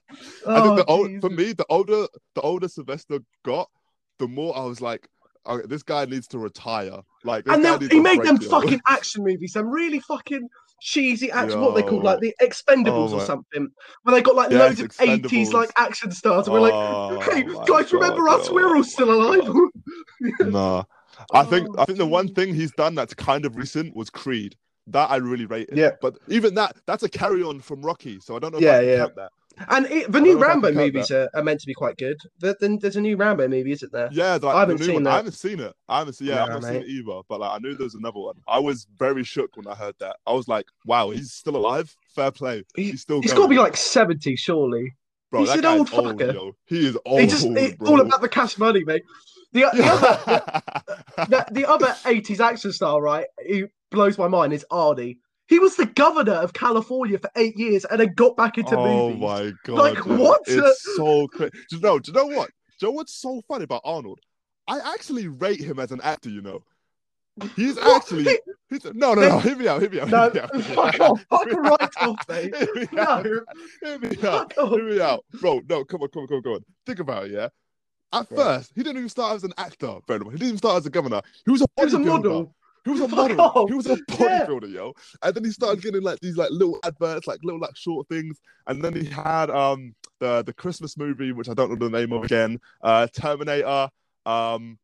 [0.46, 2.06] Oh, think the oh, old, for me, the older
[2.36, 3.70] the older Sylvester got,
[4.20, 5.08] the more I was like,
[5.48, 7.00] okay, this guy needs to retire.
[7.24, 8.50] Like, and then he made them yo.
[8.50, 10.48] fucking action movies, some really fucking
[10.82, 11.62] cheesy action.
[11.62, 12.10] What they called Yo.
[12.10, 13.70] like the Expendables Oh or something,
[14.04, 17.20] where they got like Yes, loads of eighties like action stars, and we're like, Oh
[17.32, 18.50] hey, guys, remember God, us?
[18.50, 18.56] yo.
[18.56, 19.50] We're all still alive.
[20.42, 20.84] Nah,
[21.34, 24.10] I think I think the one um, thing he's done that's kind of recent was
[24.10, 24.56] Creed.
[24.88, 25.78] That I really rated.
[25.78, 25.92] Yeah.
[26.02, 28.20] But even that, that's a carry on from Rocky.
[28.20, 29.08] So I don't know Yeah, yeah.
[29.16, 29.32] that.
[29.70, 31.68] And it, the new don't know if I can Rambo movies are, are meant to
[31.68, 32.18] be quite good.
[32.40, 34.10] There's a new Rambo movie, isn't there?
[34.12, 35.04] Yeah, like, I haven't the seen one.
[35.04, 35.10] that.
[35.12, 35.74] I haven't seen it.
[35.90, 36.28] I haven't seen.
[36.30, 36.68] Yeah, Nah, I've not mate.
[36.70, 37.22] seen it either.
[37.28, 38.36] But like, I knew there was another one.
[38.48, 40.18] I was very shook when I heard that.
[40.26, 41.96] I was like, "Wow, he's still alive.
[42.16, 42.64] Fair play.
[42.76, 43.22] He's still.
[43.22, 44.94] He's got to be like seventy, surely.
[45.30, 45.42] bro.
[45.42, 46.34] he's an old old, fucker.
[46.34, 46.56] yo.
[46.66, 47.22] He is old.
[47.22, 49.04] he just it's all about the cash money, mate.
[49.54, 50.62] The, the other
[51.28, 55.18] the, the other 80s action star, right, who blows my mind is Arnie.
[55.52, 59.10] He was the governor of California for eight years and then got back into oh
[59.10, 59.22] movies.
[59.22, 59.78] Oh my god!
[59.78, 60.16] Like, yo.
[60.18, 60.42] what?
[60.48, 61.52] It's so crazy.
[61.70, 62.00] Do you know?
[62.00, 62.50] Do you know what?
[62.80, 64.20] Do you know what's so funny about Arnold?
[64.68, 66.30] I actually rate him as an actor.
[66.30, 66.64] You know,
[67.56, 68.24] he's actually.
[68.24, 69.40] He- He's, no, no, no.
[69.40, 69.82] Hear me out.
[69.82, 70.08] Hear me out.
[70.10, 72.56] no, hear me out, fuck off, fuck right off, mate.
[72.56, 73.26] Hear me out.
[73.26, 73.42] No,
[73.84, 74.58] Hear me out.
[74.58, 74.70] off.
[74.70, 75.60] Hear me out, bro.
[75.68, 76.60] No, come on, come on, come on, come on.
[76.86, 77.50] Think about it, yeah.
[78.14, 78.38] At Yeah.
[78.38, 79.88] first, he didn't even start as an actor.
[79.88, 81.20] In mind, He didn't even start as a governor.
[81.44, 82.56] He was a He was a model.
[82.84, 83.40] He was a model.
[83.42, 83.70] off.
[83.70, 83.96] He was a Yeah.
[84.46, 84.94] bodybuilder, yo.
[85.22, 88.40] And then he started getting like these like little adverts, like little like short things.
[88.68, 92.12] And then he had um the the Christmas movie, which I don't know the name
[92.12, 92.60] of again.
[92.82, 93.90] Uh, Terminator.
[94.26, 94.78] Um,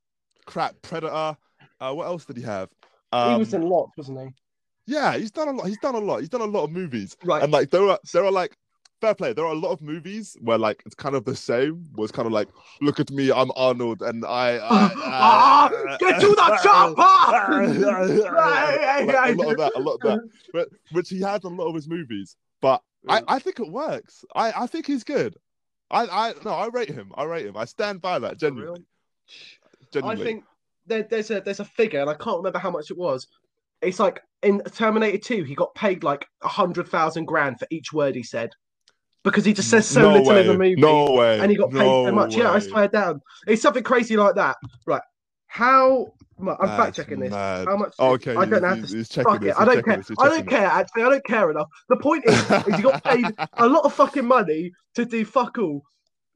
[0.45, 1.37] crap, Predator.
[1.79, 2.69] Uh, what else did he have?
[3.11, 4.93] Um, he was in lots, wasn't he?
[4.93, 5.67] yeah, he's done a lot.
[5.67, 6.19] He's done a lot.
[6.21, 7.15] He's done a lot of movies.
[7.23, 7.43] Right.
[7.43, 8.55] And like there are there are like
[9.01, 9.33] fair play.
[9.33, 11.85] There are a lot of movies where like it's kind of the same.
[11.95, 12.49] Was kind of like,
[12.81, 14.57] look at me, I'm Arnold, and I.
[14.57, 14.59] I,
[14.95, 17.63] Ah, I- get to the chopper!
[19.07, 20.29] Like, a lot of that, a lot of that.
[20.53, 22.35] But which he has a lot of his movies.
[22.61, 24.25] But I, I think it works.
[24.35, 25.35] I, I think he's good.
[25.91, 27.11] I, I no, I rate him.
[27.15, 27.55] I rate him.
[27.55, 28.83] I stand by that genuinely.
[30.03, 30.43] I think
[30.85, 33.27] there, there's a there's a figure, and I can't remember how much it was.
[33.81, 37.93] It's like in Terminator 2, he got paid like a hundred thousand grand for each
[37.93, 38.49] word he said.
[39.31, 40.41] Because he just says so no little way.
[40.41, 40.75] in the movie.
[40.75, 41.39] No way.
[41.39, 42.35] and he got paid no so much.
[42.35, 43.21] Yeah, I swear down.
[43.47, 44.57] It's something crazy like that.
[44.85, 45.01] Right.
[45.47, 46.07] How
[46.39, 47.31] I'm fact checking this.
[47.31, 47.67] mad.
[47.67, 49.59] How much Oh, okay, I don't he's- he's- to fuck this, it.
[49.59, 49.97] I don't care.
[49.97, 51.03] this, I don't care actually.
[51.03, 51.67] I don't care enough.
[51.89, 55.57] The point is, is he got paid a lot of fucking money to do fuck
[55.57, 55.81] all.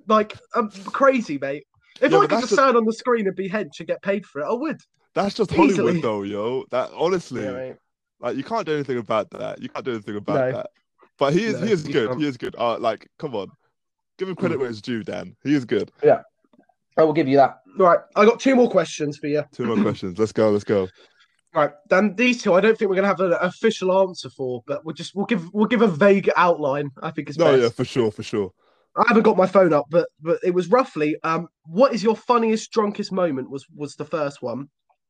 [0.07, 1.65] Like I'm crazy, mate.
[2.01, 4.25] If Yeah, I could just stand on the screen and be hench and get paid
[4.25, 4.79] for it, I would.
[5.13, 5.67] That's just Easily.
[5.75, 6.65] Hollywood, though, yo.
[6.71, 7.75] That honestly, Yeah, mate.
[8.21, 9.61] like you can't do anything about that.
[9.61, 10.51] You can't do anything about No.
[10.53, 10.69] that.
[11.17, 12.17] But he is, No, he is good.
[12.19, 12.55] He is good.
[12.57, 13.47] Uh, like, come on,
[14.17, 15.35] give him credit where it's due, Dan.
[15.43, 15.91] He is good.
[16.03, 16.21] Yeah,
[16.97, 17.59] I will give you that.
[17.77, 19.43] Right, I got two more questions for you.
[19.53, 20.17] Two more questions.
[20.17, 20.49] Let's go.
[20.49, 20.87] Let's go.
[21.53, 22.15] Right, Dan.
[22.15, 25.13] these two I don't think we're gonna have an official answer for, but we'll just
[25.15, 26.91] we'll give we'll give a vague outline.
[27.03, 27.61] I think it's No, best.
[27.63, 28.51] yeah, for sure, for sure.
[28.97, 32.15] I haven't got my phone up, but but it was roughly um what is your
[32.15, 34.69] funniest drunkest moment was was the first one.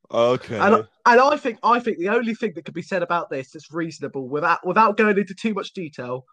[0.10, 0.58] Okay.
[0.58, 3.52] And and I think I think the only thing that could be said about this
[3.52, 6.26] that's reasonable without without going into too much detail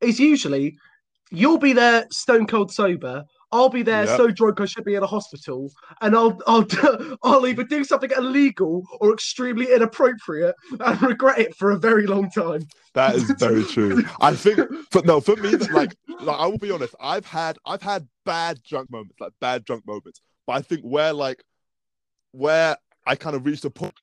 [0.00, 0.76] is usually
[1.30, 3.24] you'll be there stone cold sober.
[3.52, 4.16] I'll be there Yep.
[4.16, 6.66] so drunk I should be in a hospital, and I'll I'll
[7.22, 12.30] I'll either do something illegal or extremely inappropriate and regret it for a very long
[12.30, 12.62] time.
[12.94, 14.02] That is very true.
[14.20, 16.94] I think, but no, for me, like, like, I will be honest.
[17.00, 20.20] I've had, I've had bad drunk moments, like bad drunk moments.
[20.46, 21.42] But I think where, like,
[22.32, 22.76] where
[23.06, 23.94] I kind of reached a point,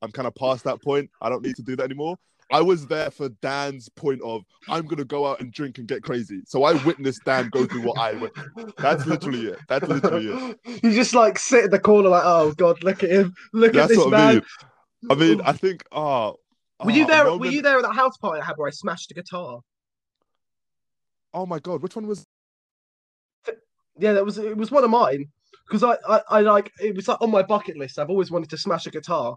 [0.00, 1.10] I'm kind of past that point.
[1.20, 2.16] I don't need to do that anymore.
[2.50, 6.02] I was there for Dan's point of I'm gonna go out and drink and get
[6.02, 6.40] crazy.
[6.46, 8.34] So I witnessed Dan go through what I went.
[8.34, 8.72] through.
[8.78, 9.58] That's literally it.
[9.68, 10.58] That's literally it.
[10.82, 13.74] You just like sit in the corner like, oh god, look at him, look at
[13.74, 14.34] That's this what I man.
[14.34, 15.10] mean.
[15.10, 15.84] I mean, I think.
[15.92, 16.36] Oh,
[16.82, 17.36] Were you oh, there?
[17.36, 19.60] Were you there at that house party I had where I smashed a guitar?
[21.34, 22.24] Oh my god, which one was?
[23.98, 24.56] Yeah, that was it.
[24.56, 25.28] Was one of mine
[25.68, 27.98] because I, I, I like it was like on my bucket list.
[27.98, 29.36] I've always wanted to smash a guitar,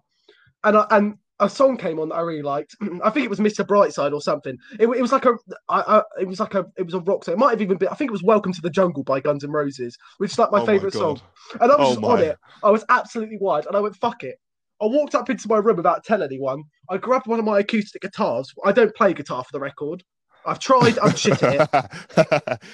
[0.63, 2.75] and I, and a song came on that I really liked.
[3.03, 3.65] I think it was Mr.
[3.65, 4.57] Brightside or something.
[4.79, 5.33] It, it was like a,
[5.67, 7.33] I, I, it was like a, it was a rock song.
[7.33, 7.89] It might have even been.
[7.89, 10.51] I think it was Welcome to the Jungle by Guns N' Roses, which is like
[10.51, 10.99] my oh favorite God.
[10.99, 11.21] song.
[11.59, 12.37] And I was Oh just on it.
[12.63, 14.35] I was absolutely wild, and I went fuck it.
[14.81, 16.63] I walked up into my room without telling anyone.
[16.89, 18.51] I grabbed one of my acoustic guitars.
[18.65, 20.03] I don't play guitar for the record.
[20.45, 20.97] I've tried.
[20.99, 21.69] I'm shit at
[22.15, 22.61] it.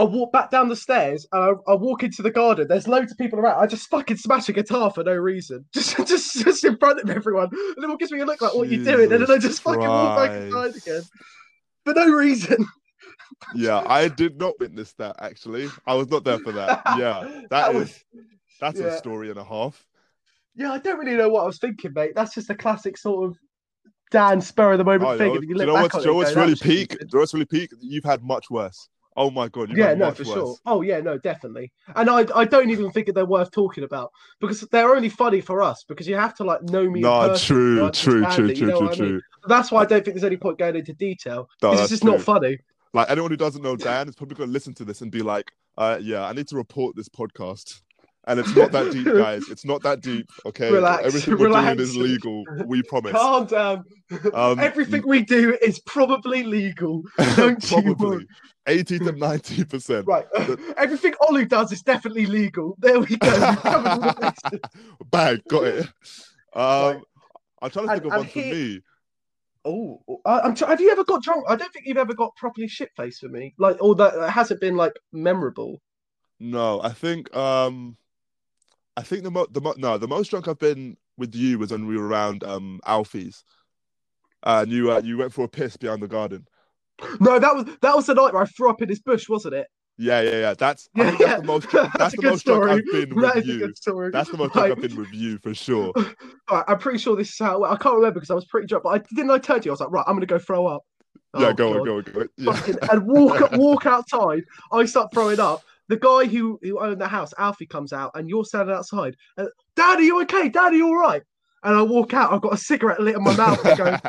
[0.00, 2.66] I walk back down the stairs and I, I walk into the garden.
[2.68, 3.62] There's loads of people around.
[3.62, 7.10] I just fucking smash a guitar for no reason, just just just in front of
[7.10, 7.48] everyone.
[7.52, 9.62] And everyone gives me a look like, "What are you doing?" And then I just
[9.62, 11.02] fucking walk back inside again
[11.84, 12.66] for no reason.
[13.54, 15.68] yeah, I did not witness that actually.
[15.86, 16.82] I was not there for that.
[16.98, 18.02] Yeah, that was-
[18.60, 18.86] that's yeah.
[18.88, 19.84] a story and a half.
[20.54, 22.12] Yeah, I don't really know what I was thinking, mate.
[22.14, 23.38] That's just a classic sort of
[24.10, 25.36] Dan spur of the moment Oh, thing.
[25.36, 26.90] and you you know what's, know what's really peak?
[26.90, 27.70] Do stupid." you know what's really peak?
[27.80, 28.88] You've had much worse.
[29.20, 30.56] Oh my god, Yeah, no, for sure.
[30.64, 31.70] Oh yeah, no, definitely.
[31.94, 35.42] And I, I don't even think that they're worth talking about because they're only funny
[35.42, 37.00] for us because you have to like know me.
[37.00, 38.94] No, person to true, true, true, it, true, true, mean?
[38.94, 39.20] true.
[39.46, 41.50] That's why I don't think there's any point going into detail.
[41.60, 42.56] No, because that's it's just not funny.
[42.94, 45.52] Like anyone who doesn't know Dan is probably gonna listen to this and be like,
[45.76, 47.82] uh, yeah, I need to report this podcast.
[48.30, 49.48] And it's not that deep, guys.
[49.48, 50.30] It's not that deep.
[50.46, 50.70] Okay.
[50.70, 51.66] Relax, Everything we're relax.
[51.76, 52.44] doing is legal.
[52.66, 53.12] We promise.
[53.12, 53.84] Calm down.
[54.32, 57.02] Um, Everything we do is probably legal.
[57.36, 58.26] Don't you Probably worry.
[58.66, 60.06] 80 to 90 percent.
[60.06, 60.26] Right.
[60.76, 62.76] Everything Olu does is definitely legal.
[62.78, 63.28] There we go.
[63.30, 64.60] We've covered all the bases.
[65.10, 65.86] Bang, got it.
[66.54, 67.00] Um, Right.
[67.62, 68.80] I'm trying to think And- of one for me.
[69.64, 70.56] Oh, I'm.
[70.56, 71.44] Have you ever got drunk?
[71.48, 73.54] I don't think you've ever got properly shit faced for me.
[73.58, 75.82] Like, or that that hasn't been like memorable.
[76.38, 77.98] No, I think um,
[78.96, 81.70] I think the mo- the mo- no the most drunk I've been with you was
[81.70, 83.44] when we were around um Alfie's,
[84.42, 86.46] uh, and you uh, you went for a piss behind the garden.
[87.20, 89.54] No, that was that was the night where I threw up in this bush, wasn't
[89.54, 89.68] it?
[89.96, 90.54] Yeah, yeah, yeah.
[90.54, 91.36] That's I Yeah, think that's yeah.
[91.38, 92.64] the most drunk, that's the most drunk.
[92.70, 93.72] I've been with a you.
[94.12, 95.92] That's the most drunk I've been with you for sure.
[96.50, 97.62] Right, I'm pretty sure this is how.
[97.62, 98.82] I can't remember because I was pretty drunk.
[98.82, 99.30] But I didn't.
[99.30, 100.82] I tell you, I was like, right, I'm gonna go throw up.
[101.38, 102.28] yeah, Oh, go on, go on, go on.
[102.38, 102.52] Yeah.
[102.52, 104.42] Fucking- and walk walk outside.
[104.72, 105.62] I start throwing up.
[105.90, 109.16] The guy who who owned the house, Alfie, comes out, and you're standing outside.
[109.36, 110.48] Uh, Dad, are you okay?
[110.48, 111.22] Dad, are you all right?
[111.64, 112.32] And I walk out.
[112.32, 113.62] I've got a cigarette lit in my mouth.
[113.66, 113.84] And go,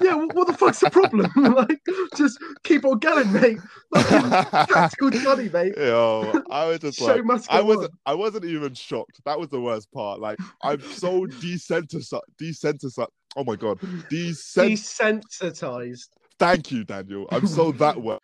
[0.00, 0.14] yeah.
[0.14, 1.30] What, what the fuck's the problem?
[1.54, 1.80] like,
[2.16, 3.58] just keep on going, mate.
[3.90, 5.74] Like, practical Johnny, mate.
[5.76, 7.20] Yo, I was just like,
[7.50, 7.98] I wasn't, on.
[8.06, 9.20] I wasn't even shocked.
[9.26, 10.20] That was the worst part.
[10.20, 13.08] Like, I'm so desensitized, desensitized.
[13.36, 15.24] Oh my god, desensitized.
[15.42, 16.08] Desensitized.
[16.38, 17.26] Thank you, Daniel.
[17.30, 18.18] I'm so that way.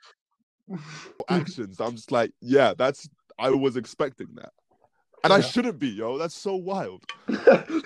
[1.28, 1.80] Actions.
[1.80, 3.08] I'm just like, yeah, that's.
[3.38, 4.50] I was expecting that,
[5.24, 6.18] and I shouldn't be, yo.
[6.18, 7.04] That's so wild.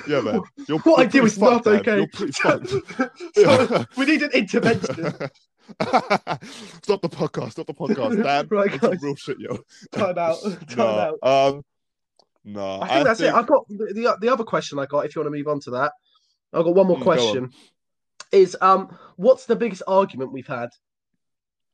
[0.07, 0.43] Yeah, man.
[0.69, 1.77] You're, What I pretty is not man.
[1.81, 1.97] okay.
[1.97, 2.69] You're pretty fucked.
[3.35, 5.15] so we need an intervention.
[6.83, 7.53] stop the podcast.
[7.53, 8.47] Stop the podcast, Dan.
[8.51, 9.03] Right, guys.
[9.03, 9.59] real shit, yo.
[9.93, 10.37] Time out.
[10.43, 11.19] Time no, out.
[11.55, 11.63] um,
[12.45, 12.81] no.
[12.83, 13.33] I think that's it.
[13.33, 15.07] I've got the, the the other question I got.
[15.07, 15.93] If you want to move on to that,
[16.53, 17.17] I've got one more Mm, go on.
[17.19, 17.51] question.
[18.33, 20.69] Is um, what's the biggest argument we've had?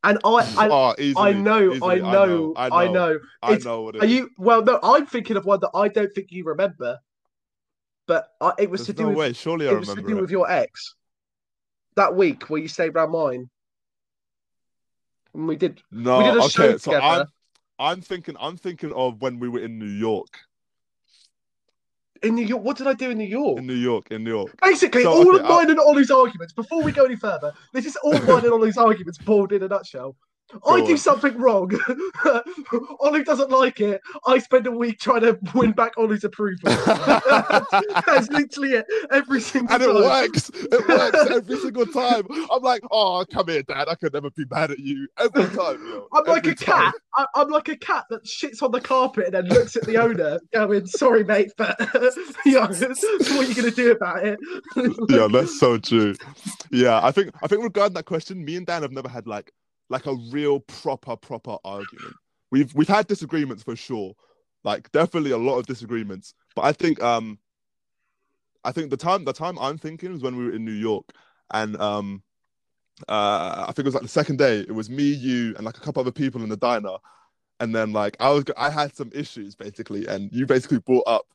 [0.03, 1.73] And I, I, oh, easily, I know.
[1.83, 3.19] I know, I know, I know.
[3.43, 4.11] I know what it Are is.
[4.11, 4.29] you?
[4.37, 6.99] Well, no, I'm thinking of one that I don't think you remember,
[8.07, 9.33] but I, it was There's to do no with way.
[9.33, 10.21] Surely I it was to do it.
[10.21, 10.95] with your ex.
[11.97, 13.49] That week where you stayed around mine,
[15.33, 15.81] and we did.
[15.91, 16.49] No, we did a okay.
[16.49, 16.93] show So.
[16.99, 17.27] I'm,
[17.77, 20.39] I'm thinking, I'm thinking of when we were in New York,
[22.23, 23.57] In New York, what did I do in New York?
[23.59, 24.51] in New York, in New York.
[24.61, 27.85] Basically, So, all okay, of mine and Ollie's arguments, before we go any further, this
[27.85, 30.15] is all mine and Ollie's arguments boiled in a nutshell.
[30.67, 31.71] I do something wrong.
[32.99, 34.01] Ollie doesn't like it.
[34.27, 36.59] I spend a week trying to win back Ollie's approval.
[38.05, 38.85] That's literally it.
[39.11, 40.49] Every single And it works.
[40.53, 42.25] It works every single time.
[42.51, 43.87] I'm like, oh, come here, Dad.
[43.87, 45.83] I could never be mad at you every time.
[45.85, 46.07] Yo.
[46.13, 46.65] I'm like Every a cat.
[46.65, 46.93] time.
[47.15, 49.97] I, I'm like a cat that shits on the carpet and then looks at the
[49.97, 51.77] owner, going, "Sorry, mate, but
[52.45, 54.39] yeah, what are you gonna do about it?"
[55.09, 56.15] yeah, that's so true.
[56.71, 59.51] Yeah, I think I think regarding that question, me and Dan have never had like
[59.91, 62.15] like a real proper proper argument.
[62.49, 64.13] We've we've had disagreements for sure,
[64.63, 66.33] like definitely a lot of disagreements.
[66.55, 67.37] But I think um,
[68.63, 71.11] I think the time the time I'm thinking is when we were in New York,
[71.53, 72.23] and um,
[73.07, 74.61] uh, I think it was like the second day.
[74.61, 76.97] It was me, you, and like a couple other people in the diner,
[77.59, 81.27] and then like I was I had some issues basically, and you basically brought up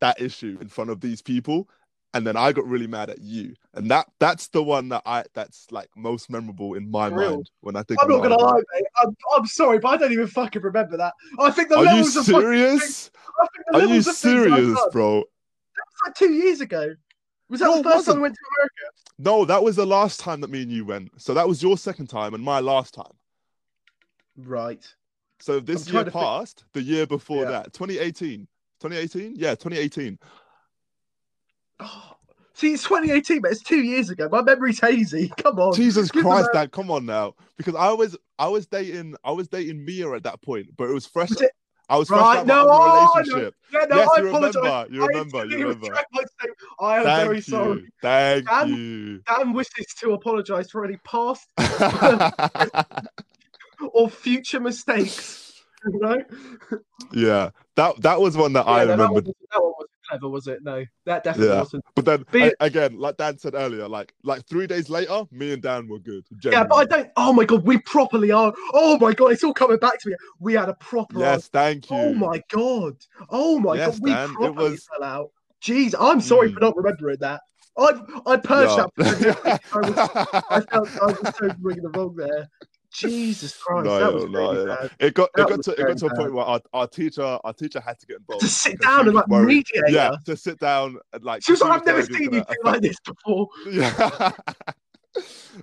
[0.00, 1.68] that issue in front of these people
[2.16, 5.24] and then I got really mad at you, and that that's the one that I
[5.34, 8.02] that's like most memorable in my mind when I think.
[8.02, 8.84] I'm not gonna lie, mate.
[9.02, 11.12] I'm, I'm sorry, but I don't even fucking remember that.
[11.38, 13.10] I think the Are you levels of fucking- serious?
[13.40, 15.16] I think the Are you of serious, bro?
[15.20, 16.94] That was like two years ago.
[17.48, 18.98] Was that No, the first time we went to America?
[19.18, 21.10] No, that was the last time that me and you went.
[21.20, 23.12] So that was your second time and my last time.
[24.36, 24.84] Right.
[25.38, 27.50] So this year to think- passed, the year before Yeah.
[27.50, 28.48] that, 2018.
[28.80, 29.34] 2018?
[29.36, 30.18] Yeah, 2018.
[31.80, 32.12] Oh,
[32.54, 34.28] see, it's 2018, but it's two years ago.
[34.30, 35.32] My memory's hazy.
[35.42, 35.74] Come on.
[35.74, 37.34] Jesus give Christ, Dad, come on now.
[37.56, 40.94] Because I was I was dating I was dating Mia at that point, but it
[40.94, 41.30] was fresh.
[41.30, 41.52] Was it-
[41.88, 43.14] I was fresh Right, out of my no, I know.
[43.14, 43.54] relationship.
[43.72, 44.54] Yeah, no, yes, I you apologize.
[44.56, 44.86] remember.
[44.92, 45.18] You I remember.
[45.38, 45.86] instantly You remember.
[45.86, 46.58] retract my statement.
[46.80, 47.42] I am Thank very you.
[47.42, 47.92] sorry.
[48.02, 49.22] Thank Dan- you.
[49.28, 51.46] Dan wishes to apologise for any past
[53.92, 55.62] or future mistakes.
[55.84, 56.18] You know?
[57.12, 59.90] yeah, that that was one that I Yeah, no, that, one wasn't, that one wasn't
[60.08, 60.62] clever, was it?
[60.62, 61.60] No, that definitely Yeah.
[61.60, 61.84] wasn't.
[61.94, 65.62] But then a- again, like Dan said earlier, like like three days later, me and
[65.62, 66.24] Dan were good.
[66.42, 67.10] Yeah, but I don't.
[67.16, 68.52] Oh my god, we properly are.
[68.74, 70.16] Oh my god, it's all coming back to me.
[70.40, 71.18] We had a proper.
[71.18, 71.96] Yes, thank you.
[71.96, 72.96] Oh my god.
[73.30, 75.30] Oh my Yes, god, we Dan, it properly was- fell out.
[75.62, 76.54] Jeez, I'm sorry Mm.
[76.54, 77.40] for not remembering that.
[77.78, 79.32] I I purged Yeah.
[79.44, 79.60] that.
[79.72, 82.48] I, was, I felt I was so doing the wrong there.
[82.96, 84.76] Jesus Christ, No, that was no, really no.
[84.76, 84.90] bad.
[84.98, 87.52] it got it got to it got to a point where our, our teacher our
[87.52, 90.58] teacher had to get involved To sit down and like worried- mediate Yeah, to sit
[90.58, 92.80] down and like She was like, I've never worried it was seen you do like
[92.80, 93.48] this before.
[93.70, 94.30] Yeah.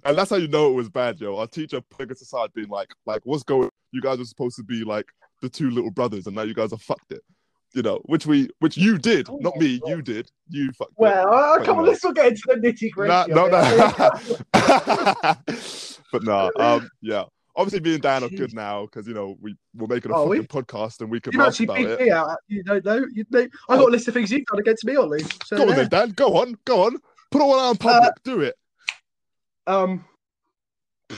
[0.04, 1.38] and that's how you know it was bad, yo.
[1.38, 3.70] Our teacher put us aside, being like, like, what's going?
[3.92, 5.06] You guys are supposed to be like
[5.42, 7.22] the two little brothers, and now you guys have fucked it.
[7.76, 9.80] You know, which we, which you did, Oh not me.
[9.80, 9.90] God.
[9.90, 10.32] You did.
[10.50, 10.98] You fucked it.
[11.00, 13.32] Well, uh, come on, let's not get into the nitty gritty.
[13.34, 13.60] No, no,
[14.54, 15.36] no.
[16.14, 17.26] but no, um, yeah.
[17.56, 20.28] Obviously, me and Dan are good now because you know we we're making a Oh,
[20.28, 22.00] we- fucking podcast and we can You laugh actually about beat it.
[22.02, 22.38] me out.
[22.48, 23.06] You don't know.
[23.14, 23.48] You know.
[23.70, 25.24] I got a list of things you've done against me, Ollie.
[25.46, 25.76] So, Go on yeah.
[25.76, 26.10] then, Dan.
[26.12, 26.98] Go on, go on.
[27.30, 28.24] Put it all out in Uh, public.
[28.24, 28.56] Do it.
[29.68, 30.04] Um,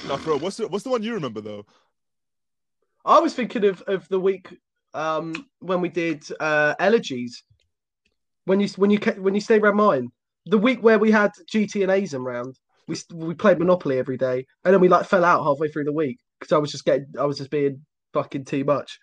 [0.07, 1.65] Now, real, what's the, what's the one you remember though?
[3.05, 4.47] I was thinking of of the week
[4.93, 7.43] um when we did uh elegies.
[8.45, 10.11] When you when you when you stayed around mine,
[10.47, 14.45] the week where we had GT and Azam round, we we played Monopoly every day,
[14.63, 17.07] and then we like fell out halfway through the week because I was just getting
[17.19, 18.99] I was just being fucking too much.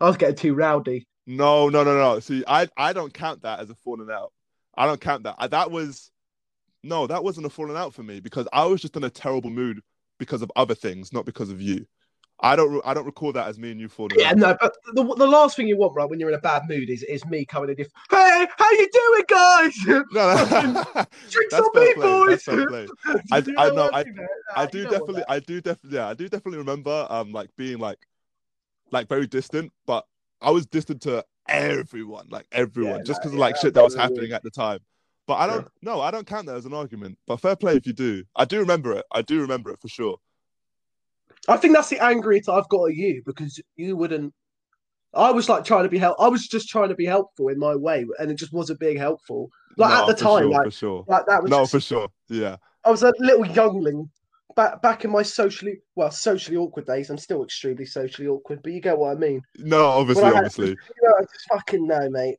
[0.00, 1.06] I was getting too rowdy.
[1.26, 2.20] No, no, no, no.
[2.20, 4.32] See, I I don't count that as a falling out.
[4.76, 5.36] I don't count that.
[5.38, 6.10] I, that was
[6.82, 9.50] no, that wasn't a falling out for me because I was just in a terrible
[9.50, 9.80] mood
[10.18, 11.86] because of other things, not because of you.
[12.40, 12.82] I don't.
[12.84, 14.18] I don't recall that as me and you falling.
[14.20, 14.36] Yeah, out.
[14.36, 16.90] no, but the, the last thing you want, right, when you're in a bad mood,
[16.90, 17.76] is is me coming in.
[17.78, 19.74] If, hey, how you doing, guys?
[19.86, 20.84] No, no.
[21.30, 22.02] Drinks That's on fair me, play.
[22.06, 22.28] boys.
[22.28, 22.86] That's fair play.
[23.32, 24.14] I- You I know, I- do.
[24.54, 25.24] I do definitely.
[25.28, 27.98] I do definitely, yeah, I do definitely remember, um, like being like,
[28.90, 30.04] like very distant, but
[30.42, 33.82] I was distant to everyone, like everyone, Yeah, just because of like that shit that
[33.84, 34.80] was happening at the time.
[35.26, 37.18] But I don't, no, I don't count that as an argument.
[37.26, 38.24] But fair play if you do.
[38.36, 39.04] I do remember it.
[39.10, 40.18] I do remember it for sure.
[41.48, 44.32] I think that's the angriest I've got at you because you wouldn't.
[45.14, 46.16] I was like trying to be help.
[46.20, 48.96] I was just trying to be helpful in my way, and it just wasn't being
[48.98, 49.48] helpful.
[49.76, 51.04] Like No, at the time, sure, like for sure.
[51.08, 51.50] like that was.
[51.50, 52.08] No, just- for sure.
[52.28, 52.56] Yeah.
[52.84, 54.10] I was a little youngling
[54.54, 57.10] back back in my socially well socially awkward days.
[57.10, 59.42] I'm still extremely socially awkward, but you get what I mean.
[59.58, 60.68] No, obviously, had- obviously.
[60.68, 62.36] You know, I just fucking know, mate.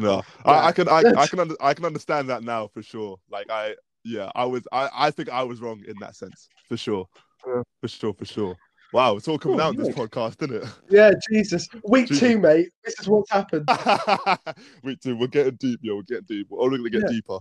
[0.00, 0.22] No.
[0.44, 3.18] I, I can, I, I can, under, I can understand that now for sure.
[3.30, 3.74] Like I,
[4.06, 7.06] yeah, I was, I, I think I was wrong in that sense for sure,
[7.46, 7.62] Yeah.
[7.80, 8.56] for sure, for sure.
[8.92, 10.68] Wow, it's all coming Oh, out in this podcast, isn't it?
[10.88, 11.66] Yeah, Jesus.
[11.88, 12.20] Week Jesus.
[12.20, 12.68] two, mate.
[12.84, 13.68] This is what's happened.
[14.84, 15.96] Wait, dude, we're getting deep, yo.
[15.96, 16.46] We're getting deep.
[16.48, 17.08] We're only gonna get Yeah.
[17.16, 17.38] deeper.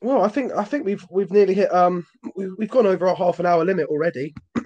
[0.00, 3.16] Well, I think I think we've we've nearly hit um we've, we've gone over our
[3.16, 4.32] half an hour limit already.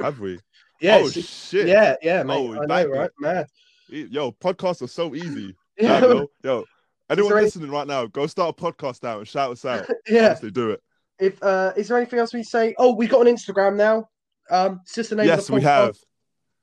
[0.00, 0.40] Have we?
[0.80, 1.68] Yeah, oh shit.
[1.68, 2.34] yeah, yeah, mate.
[2.36, 3.10] Oh, I know, right?
[3.18, 3.46] Mad.
[3.88, 5.54] Yo, podcasts are so easy.
[5.78, 6.64] Yeah, yo, yo.
[7.08, 9.86] Anyone any- listening right now, go start a podcast now and shout us out.
[10.08, 10.34] yeah.
[10.34, 10.82] Do it.
[11.18, 12.74] If uh, is there anything else we say?
[12.78, 14.08] Oh, we got an Instagram now.
[14.50, 15.96] Um, it's just the name yes, of the we have.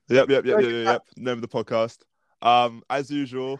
[0.10, 1.02] Yep, yep, yep, yep, yep, yep.
[1.18, 1.98] Name of the podcast.
[2.42, 3.60] Um, as usual,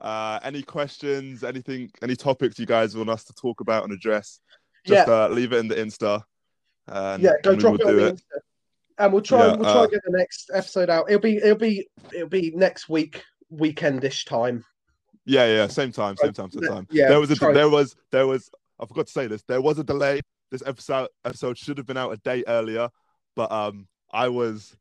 [0.00, 4.40] uh, any questions, anything, any topics you guys want us to talk about and address,
[4.84, 6.22] just Yeah, uh, leave it in the Insta.
[6.88, 7.32] And yeah.
[7.42, 8.14] Go drop will it on the it.
[8.14, 8.38] Insta.
[8.98, 9.46] And we'll try.
[9.46, 11.06] Yeah, we'll try uh, and get the next episode out.
[11.08, 11.36] It'll be.
[11.36, 11.88] It'll be.
[12.12, 14.64] It'll be next week, weekendish time.
[15.24, 16.86] Yeah, yeah, same time, same time, same time.
[16.90, 18.50] yeah, there was a, try- there was, there was.
[18.80, 19.42] I forgot to say this.
[19.46, 20.20] There was a delay.
[20.50, 22.88] This episode episode should have been out a day earlier,
[23.36, 24.76] but um, I was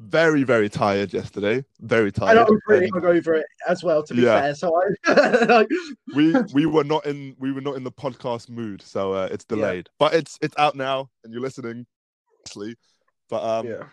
[0.00, 1.64] very, very tired yesterday.
[1.80, 2.36] Very tired.
[2.36, 4.02] And I'm pretty and- hungover it as well.
[4.02, 4.40] To be Yeah.
[4.40, 4.72] fair, so
[5.06, 5.68] I like,
[6.14, 9.46] we we were not in we were not in the podcast mood, so uh, it's
[9.48, 9.56] Yeah.
[9.56, 9.88] delayed.
[9.98, 11.86] But it's it's out now, and you're listening.
[12.40, 12.74] Obviously,
[13.30, 13.84] but um, yeah.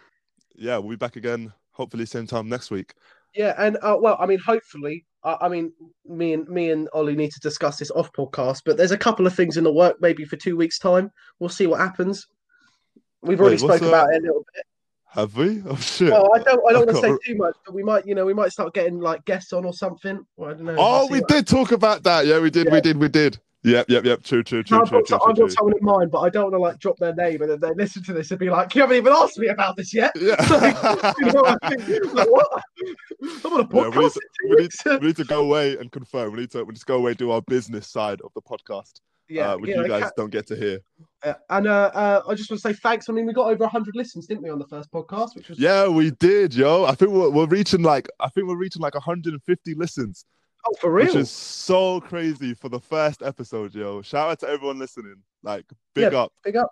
[0.55, 0.77] yeah.
[0.79, 1.53] we'll be back again.
[1.73, 2.93] Hopefully, same time next week.
[3.35, 5.71] Yeah, and uh, well, I mean, hopefully, uh, I mean,
[6.05, 8.61] me and me and Ollie need to discuss this off podcast.
[8.65, 11.11] But there's a couple of things in the work, maybe for two weeks' time.
[11.39, 12.27] We'll see what happens.
[13.21, 13.87] We've already Wait, spoke that?
[13.87, 14.65] about it a little bit.
[15.11, 15.61] Have we?
[15.67, 16.11] Oh shit!
[16.11, 18.13] Well, I don't, I don't I want to say too much, but we might, you
[18.15, 20.23] know, we might start getting like guests on or something.
[20.37, 20.75] Well, I don't know.
[20.77, 22.25] oh, We'll we did talk about that.
[22.25, 22.71] Yeah, we did.
[22.71, 22.97] We did.
[22.97, 23.39] We did.
[23.69, 24.23] Yep, yep, yep.
[24.23, 26.29] True, true, true, I've true, got, true, I've true, got someone in mind, but I
[26.29, 28.49] don't want to like drop their name and then they listen to this and be
[28.49, 30.35] like, "You haven't even asked me about this yet." Yeah.
[31.19, 31.75] you know what I?
[32.13, 32.63] Like, what?
[33.45, 35.91] I'm on a Yeah, we, need to, we, need, we need to go away and
[35.91, 36.33] confirm.
[36.33, 39.53] We need to we just go away do our business side of the podcast, yeah,
[39.53, 40.79] uh, which yeah, you guys don't get to hear.
[41.23, 43.09] Uh, and uh, uh, I just want to say thanks.
[43.09, 45.59] I mean, we got over 100 listens, didn't we, on the first podcast, which was
[45.59, 46.85] Yeah, we did, yo.
[46.85, 50.25] I think we're, we're reaching like I think we're reaching like 150 listens.
[50.65, 51.07] Oh, for real.
[51.07, 54.01] which is so crazy for the first episode, yo.
[54.01, 55.15] Shout out to everyone listening.
[55.43, 56.71] Like, big up, Big up,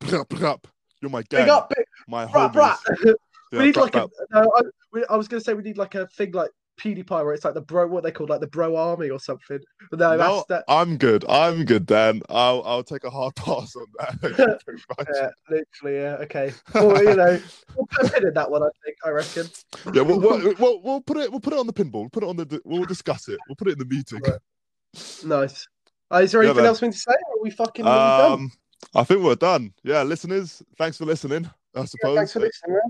[0.00, 0.66] big up, big up.
[1.00, 2.78] You're my gang, big up, big, my brah, homies.
[3.04, 3.14] brah.
[3.52, 4.08] Yeah, we need brah, like a.
[4.30, 4.62] No, I,
[4.94, 6.50] we, I was going to say we need like a thing like
[6.82, 9.60] PewDiePie, where it's like the bro, what they called like the bro army or something.
[9.90, 10.64] But no, No, that's that.
[10.68, 11.24] I'm good.
[11.28, 12.22] I'm good, Dan.
[12.28, 14.20] I'll I'll take a hard pass on that.
[14.20, 15.08] Thank you very much.
[15.14, 16.16] Yeah, literally, yeah.
[16.24, 16.52] Okay.
[16.74, 17.40] Well, you know,
[17.76, 18.62] we'll put a pin in that one.
[18.62, 18.96] I think.
[19.04, 19.46] I reckon.
[19.94, 21.30] Yeah, we'll, we'll, we'll, we'll put it.
[21.30, 22.00] We'll put it on the pinball.
[22.02, 22.60] We'll put it on the.
[22.64, 23.38] We'll discuss it.
[23.48, 24.20] We'll put it in the meeting.
[24.24, 24.38] Right.
[25.24, 25.66] Nice.
[26.12, 26.66] Uh, is there anything man.
[26.66, 27.12] else we need to say?
[27.12, 28.32] Or are we fucking we done?
[28.32, 28.52] Um,
[28.94, 29.72] I think we're done.
[29.82, 31.46] Yeah, listeners, thanks for listening.
[31.74, 32.16] I Yeah, suppose.
[32.16, 32.74] thanks for listening.
[32.74, 32.80] Man.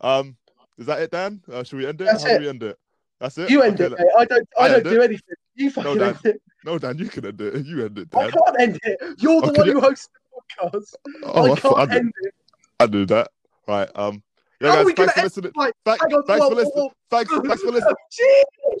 [0.00, 0.36] Um,
[0.78, 1.42] is that it, Dan?
[1.52, 2.04] Uh, should we end it?
[2.04, 2.78] That's How do we end it?
[3.22, 3.48] That's it.
[3.50, 4.08] You end Okay, it, mate.
[4.18, 4.48] I don't.
[4.58, 5.36] I, I don't do anything.
[5.54, 6.08] You fucking Dan.
[6.08, 6.42] end it.
[6.64, 7.64] No, Dan, you can end it.
[7.64, 8.98] You end it, I can't end it.
[9.18, 10.94] You're the Oh, one you- who hosts the podcast.
[11.22, 12.34] Oh, I I, can't knew, end it.
[12.80, 13.28] I knew that.
[13.68, 13.88] Right.
[13.94, 14.22] Um.
[14.60, 15.52] Yeah, How guys, thanks for listening.
[15.56, 16.84] Like, Thank, hang on, thanks whoa, for listening.
[16.84, 16.92] whoa.
[17.10, 17.94] Thanks, thanks for listening.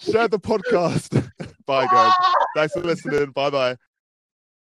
[0.00, 1.30] Share the podcast.
[1.66, 2.12] Bye, guys.
[2.56, 3.30] Thanks for listening.
[3.30, 3.76] Bye, bye.